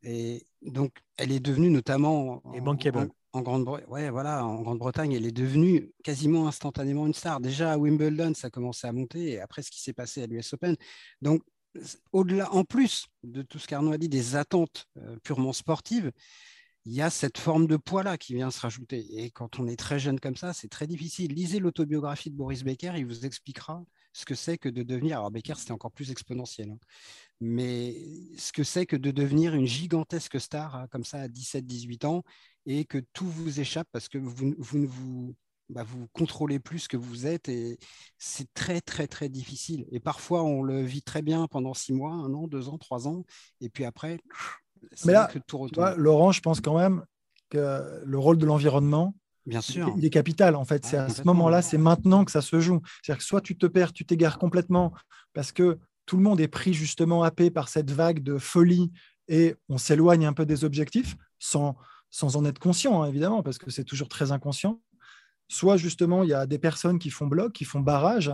[0.03, 3.07] Et donc, elle est devenue notamment et bankable en
[3.41, 7.39] Grande-Bretagne, ouais, voilà, en Grande-Bretagne, elle est devenue quasiment instantanément une star.
[7.39, 10.27] Déjà à Wimbledon, ça a commencé à monter, et après ce qui s'est passé à
[10.27, 10.75] l'US Open.
[11.21, 11.41] Donc,
[12.11, 16.11] au-delà, en plus de tout ce qu'Arnaud a dit, des attentes euh, purement sportives,
[16.85, 19.23] il y a cette forme de poids-là qui vient se rajouter.
[19.23, 21.33] Et quand on est très jeune comme ça, c'est très difficile.
[21.33, 25.17] Lisez l'autobiographie de Boris Becker, il vous expliquera ce que c'est que de devenir.
[25.17, 26.69] Alors, Becker, c'était encore plus exponentiel.
[26.69, 26.79] Hein,
[27.41, 27.95] mais
[28.37, 32.23] ce que c'est que de devenir une gigantesque star hein, comme ça à 17-18 ans
[32.65, 35.35] et que tout vous échappe parce que vous, ne vous,
[35.69, 37.77] bah, vous contrôlez plus ce que vous êtes et
[38.17, 39.85] c'est très très très difficile.
[39.91, 43.07] Et parfois on le vit très bien pendant six mois, un an, deux ans, trois
[43.07, 43.23] ans,
[43.61, 44.19] et puis après,
[45.05, 47.03] Mais là, que tout Laurent, je pense quand même
[47.49, 49.93] que le rôle de l'environnement, Bien sûr.
[49.97, 50.85] Il est capital, en fait.
[50.85, 52.81] c'est à ce moment-là, c'est maintenant que ça se joue.
[53.03, 54.91] C'est-à-dire que soit tu te perds, tu t'égares complètement
[55.33, 58.91] parce que tout le monde est pris justement happé par cette vague de folie
[59.27, 61.75] et on s'éloigne un peu des objectifs sans,
[62.15, 64.79] sans en être conscient, hein, évidemment, parce que c'est toujours très inconscient.
[65.49, 68.31] Soit justement, il y a des personnes qui font bloc, qui font barrage,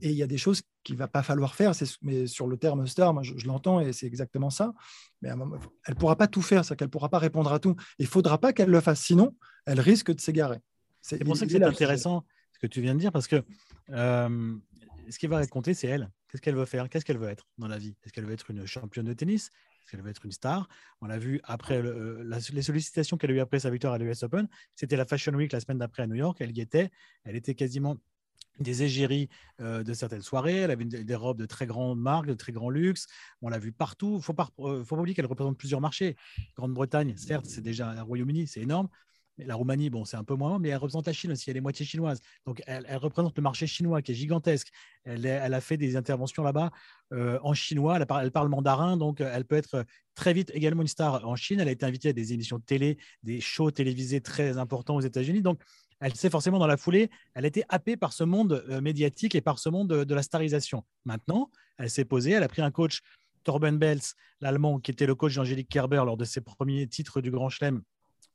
[0.00, 1.72] et il y a des choses qu'il ne va pas falloir faire.
[2.02, 4.72] Mais sur le terme star, moi, je, l'entends et c'est exactement ça.
[5.20, 5.36] Mais elle
[5.94, 7.74] ne pourra pas tout faire, c'est qu'elle ne pourra pas répondre à tout.
[7.98, 9.34] Il ne faudra pas qu'elle le fasse, sinon,
[9.66, 10.60] elle risque de s'égarer.
[11.02, 13.42] C'est pour ça que c'est intéressant ce que tu viens de dire, parce que
[13.90, 14.56] euh,
[15.10, 16.08] ce qui va compter, c'est elle.
[16.30, 16.88] Qu'est-ce qu'elle veut faire?
[16.88, 17.96] Qu'est-ce qu'elle veut être dans la vie?
[18.04, 19.50] Est-ce qu'elle veut être une championne de tennis?
[19.90, 20.68] Qu'elle veut être une star
[21.00, 24.22] On l'a vu après euh, les sollicitations qu'elle a eues après sa victoire à l'US
[24.22, 24.48] Open.
[24.74, 26.38] C'était la Fashion Week la semaine d'après à New York.
[26.40, 26.90] Elle y était.
[27.24, 27.96] Elle était quasiment
[28.60, 29.28] des égéries
[29.60, 30.56] euh, de certaines soirées.
[30.56, 33.06] Elle avait des robes de très grandes marques, de très grand luxe.
[33.42, 34.20] On l'a vu partout.
[34.28, 36.16] Il ne euh, faut pas oublier qu'elle représente plusieurs marchés.
[36.56, 38.88] Grande-Bretagne, certes, c'est déjà un Royaume-Uni, c'est énorme
[39.38, 41.60] la Roumanie, bon, c'est un peu moins, mais elle représente la Chine aussi, elle est
[41.60, 42.20] moitié chinoise.
[42.46, 44.68] Donc, elle, représente le marché chinois qui est gigantesque.
[45.04, 46.70] Elle, a fait des interventions là-bas
[47.12, 50.88] euh, en chinois, elle, parle mandarin, donc euh, elle peut être très vite également une
[50.88, 51.60] star en Chine.
[51.60, 55.00] Elle a été invitée à des émissions de télé, des shows télévisés très importants aux
[55.00, 55.42] États-Unis.
[55.42, 55.60] Donc,
[56.00, 59.34] elle sait forcément dans la foulée, elle a été happée par ce monde euh, médiatique
[59.34, 60.84] et par ce monde de, la starisation.
[61.04, 63.00] Maintenant, elle s'est posée, elle a pris un coach,
[63.42, 67.30] Torben Belz, l'allemand, qui était le coach d'Angélique Kerber lors de ses premiers titres du
[67.30, 67.82] Grand Chelem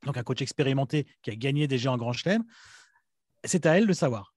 [0.06, 2.44] donc un coach expérimenté qui a gagné déjà un grand chelem,
[3.44, 4.34] c'est à elle de savoir.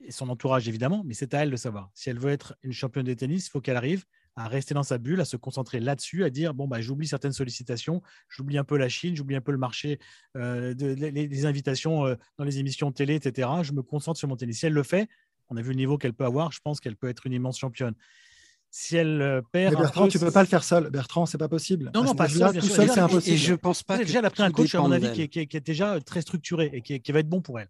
[0.00, 1.90] Et son entourage, évidemment, mais c'est à elle de savoir.
[1.94, 4.04] Si elle veut être une championne de tennis, il faut qu'elle arrive
[4.36, 7.32] à rester dans sa bulle, à se concentrer là-dessus, à dire bon bah j'oublie certaines
[7.32, 10.00] sollicitations, j'oublie un peu la Chine, j'oublie un peu le marché
[10.36, 13.48] euh, des invitations euh, dans les émissions télé, etc.
[13.62, 14.58] Je me concentre sur mon tennis.
[14.58, 15.08] Si elle le fait,
[15.50, 17.58] on a vu le niveau qu'elle peut avoir, je pense qu'elle peut être une immense
[17.58, 17.94] championne
[18.76, 19.72] si elle euh, perd.
[19.72, 20.90] Mais Bertrand, tu ne peux pas le faire seul.
[20.90, 21.92] Bertrand, c'est pas possible.
[21.94, 22.58] Non, non, pas seul.
[22.58, 23.36] Tout seul, c'est impossible.
[23.36, 23.98] Et je pense pas.
[23.98, 26.82] Déjà, elle a pris un coach, à mon avis, qui est, déjà très structuré et
[26.82, 27.68] qui, va être bon pour elle.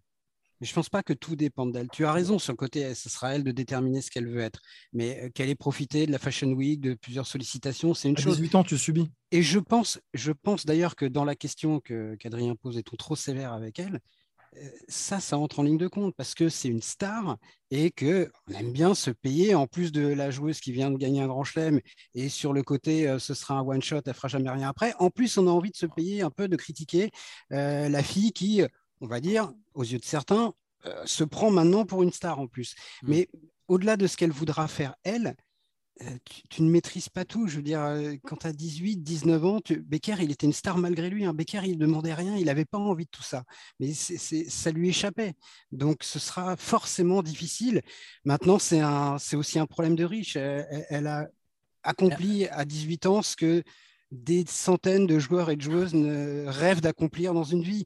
[0.59, 1.89] Mais je ne pense pas que tout dépende d'elle.
[1.89, 4.61] Tu as raison sur le côté, ce sera elle de déterminer ce qu'elle veut être.
[4.93, 8.21] Mais euh, qu'elle ait profité de la Fashion Week, de plusieurs sollicitations, c'est une à
[8.21, 8.37] chose.
[8.37, 9.11] 18 ans, tu subis.
[9.31, 13.53] Et je pense, je pense d'ailleurs que dans la question qu'Adrien pose, est-on trop sévère
[13.53, 13.99] avec elle
[14.87, 17.37] ça, ça entre en ligne de compte parce que c'est une star
[17.71, 20.97] et que on aime bien se payer en plus de la joueuse qui vient de
[20.97, 21.81] gagner un grand chelem
[22.13, 24.93] et sur le côté euh, ce sera un one shot, elle fera jamais rien après.
[24.99, 27.11] En plus, on a envie de se payer un peu de critiquer
[27.51, 28.61] euh, la fille qui,
[29.01, 30.53] on va dire, aux yeux de certains,
[30.85, 32.75] euh, se prend maintenant pour une star en plus.
[33.03, 33.09] Mmh.
[33.09, 33.29] Mais
[33.67, 35.35] au-delà de ce qu'elle voudra faire elle,
[36.01, 36.17] euh,
[36.49, 37.47] tu, ne maîtrises pas tout.
[37.47, 40.77] Je veux dire, euh, quand tu as 18, 19 ans, Becker, il était une star
[40.77, 41.25] malgré lui.
[41.25, 41.33] Hein.
[41.33, 43.43] Becker, il ne demandait rien, il n'avait pas envie de tout ça.
[43.79, 45.33] Mais ça lui échappait.
[45.71, 47.81] Donc, ce sera forcément difficile.
[48.25, 50.35] Maintenant, c'est aussi un problème de riche.
[50.35, 51.29] Elle, a
[51.83, 53.63] accompli à 18 ans ce que
[54.11, 55.93] des centaines de joueurs et de joueuses
[56.47, 57.85] rêvent d'accomplir dans une vie.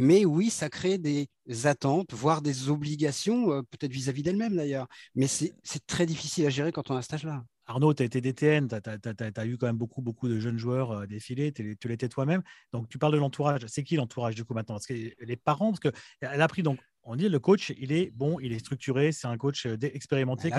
[0.00, 1.28] Mais oui, ça crée des
[1.64, 4.86] attentes, voire des obligations, euh, peut-être vis-à-vis d'elle-même d'ailleurs.
[5.16, 5.56] Mais c'est
[5.88, 7.42] très difficile à gérer quand on a un stage-là.
[7.66, 10.92] Arnaud, tu as été DTN, tu as, eu quand même beaucoup, beaucoup de jeunes joueurs
[10.92, 12.42] euh, défiler, tu l'étais toi-même.
[12.72, 13.62] Donc, tu parles de l'entourage.
[13.66, 14.76] C'est qui l'entourage du coup maintenant?
[14.76, 18.12] Parce que les parents, parce qu'elle a pris donc on dit le coach, il est
[18.14, 20.50] bon, il est structuré, c'est un coach euh, expérimenté.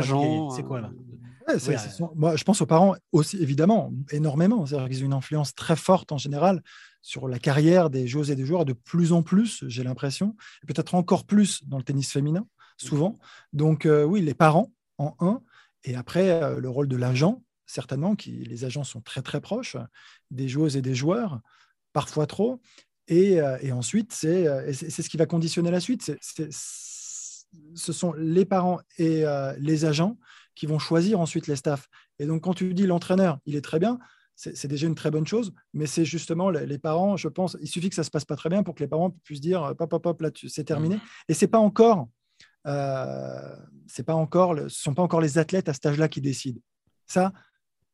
[0.53, 0.91] C'est quoi là?
[2.15, 4.65] Moi, Je pense aux parents aussi, évidemment, énormément.
[4.65, 6.61] C'est-à-dire qu'ils ont une influence très forte en général
[7.01, 10.67] sur la carrière des joueuses et des joueurs de plus en plus, j'ai l'impression, et
[10.67, 12.45] peut-être encore plus dans le tennis féminin,
[12.77, 13.17] souvent.
[13.53, 15.41] Donc euh, oui, les parents en un,
[15.83, 19.77] et après euh, le rôle de l'agent, certainement, qui les agents sont très très proches
[20.31, 21.39] des joueuses et des joueurs,
[21.93, 22.61] parfois trop.
[23.11, 26.11] Euh, et, ensuite, c'est ce qui va conditionner la suite.
[27.73, 29.23] ce sont les parents et
[29.57, 30.17] les agents
[30.59, 31.87] qui vont choisir ensuite les staffs.
[32.19, 33.97] Et donc, quand tu dis l'entraîneur, il est très bien,
[34.35, 35.53] c'est déjà une très bonne chose.
[35.73, 38.49] Mais c'est justement les, parents, je pense, il suffit que ça se passe pas très
[38.49, 40.99] bien pour que les parents puissent dire pop, pop, pop, là, c'est terminé.
[41.29, 42.09] Et c'est pas encore,
[42.67, 43.55] euh,
[44.05, 46.59] pas encore, ce sont pas encore les athlètes à cet âge-là qui décident.
[47.07, 47.31] Ça,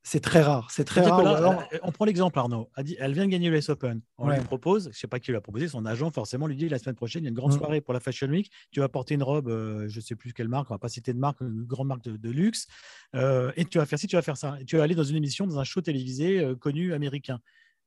[0.08, 0.70] c'est très rare.
[0.70, 1.68] C'est très rare.
[1.82, 2.70] On prend l'exemple, Arnaud.
[2.78, 4.02] Elle vient de gagner l'US Open.
[4.20, 6.56] On lui propose, je ne sais pas qui lui a proposé, son agent forcément lui
[6.56, 7.58] dit la semaine prochaine, il y a une grande mm.
[7.58, 8.52] soirée pour la Fashion Week.
[8.72, 10.80] Tu vas porter une robe, euh, je ne sais plus quelle marque, on ne va
[10.80, 12.68] pas citer de marque, une grande marque de, luxe.
[13.16, 14.58] Euh, et tu vas faire ci, tu vas faire ça.
[14.62, 17.40] Et tu vas aller dans une émission, dans un show télévisé euh, connu américain.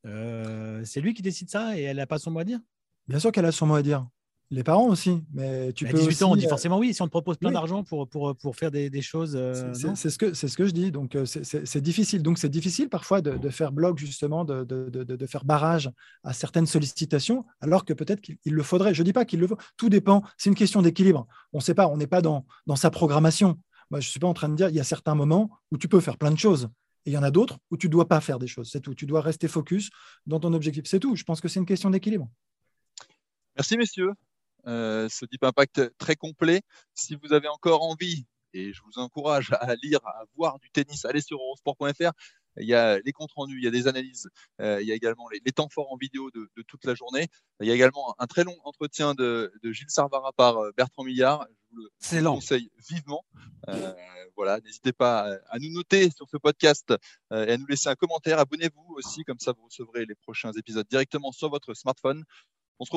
[0.03, 2.59] c'est lui qui décide ça et elle n'a pas son mot à dire?
[3.07, 4.05] Bien sûr qu'elle a son mot à dire.
[4.51, 6.91] Les parents aussi, mais tu à peux 18 ans, on dit euh, forcément oui.
[6.91, 9.35] Si on te propose plein d'argent pour, pour, pour, faire des, des choses.
[9.35, 10.91] Euh, c'est ce, que, ce que je dis.
[10.91, 12.23] Donc, euh, c'est difficile.
[12.23, 15.91] Donc, c'est difficile parfois de, de, faire bloc, justement, de, de, de, faire barrage
[16.23, 18.95] à certaines sollicitations, alors que peut-être qu'il le faudrait.
[18.95, 19.57] Je ne dis pas qu'il le faut.
[19.77, 20.23] Tout dépend.
[20.39, 21.27] C'est une question d'équilibre.
[21.53, 21.87] On ne sait pas.
[21.87, 23.59] On n'est pas dans, dans sa programmation.
[23.91, 25.77] Moi, je ne suis pas en train de dire il y a certains moments où
[25.77, 26.69] tu peux faire plein de choses.
[27.05, 28.71] Et il y en a d'autres où tu ne dois pas faire des choses.
[28.71, 28.95] C'est tout.
[28.95, 29.91] Tu dois rester focus
[30.25, 30.85] dans ton objectif.
[30.87, 31.15] C'est tout.
[31.15, 32.27] Je pense que c'est une question d'équilibre.
[33.55, 34.13] Merci, messieurs.
[34.67, 36.61] Euh, ce Deep Impact très complet.
[36.93, 41.05] Si vous avez encore envie, et je vous encourage à lire, à voir du tennis,
[41.05, 42.11] allez sur eurosport.fr.
[42.57, 44.27] Il y a les comptes rendus, il y a des analyses,
[44.59, 47.27] euh, il y a également les, temps forts en vidéo de, toute la journée.
[47.61, 51.47] Il y a également un très long entretien de, Gilles Sarvara par euh, Bertrand Millard.
[51.71, 53.23] Je vous le conseille vivement.
[54.35, 56.93] voilà, n'hésitez pas à nous noter sur ce podcast
[57.31, 58.39] et à nous laisser un commentaire.
[58.39, 62.25] Abonnez-vous aussi, comme ça vous recevrez les prochains épisodes directement sur votre smartphone.
[62.79, 62.91] On se,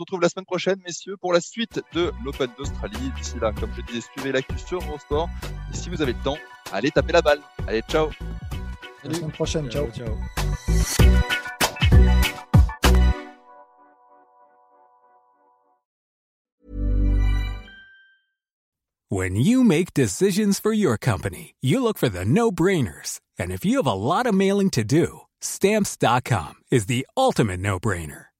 [0.00, 3.12] retrouve la, semaine prochaine, messieurs, pour la suite de l'Open d'Australie.
[3.16, 5.28] D'ici là, comme je disais, suivez l'actu sur Eurosport.
[5.72, 6.38] Et si vous avez le temps,
[6.72, 7.40] allez taper la balle.
[7.68, 8.08] Allez, ciao.
[9.04, 9.70] À la semaine prochaine.
[9.70, 9.88] ciao.
[9.92, 10.08] ciao.
[19.10, 23.20] When you make decisions for your company, you look for the no-brainers.
[23.38, 28.26] And if you have a lot of mailing to do, stamps.com is the ultimate no-brainer.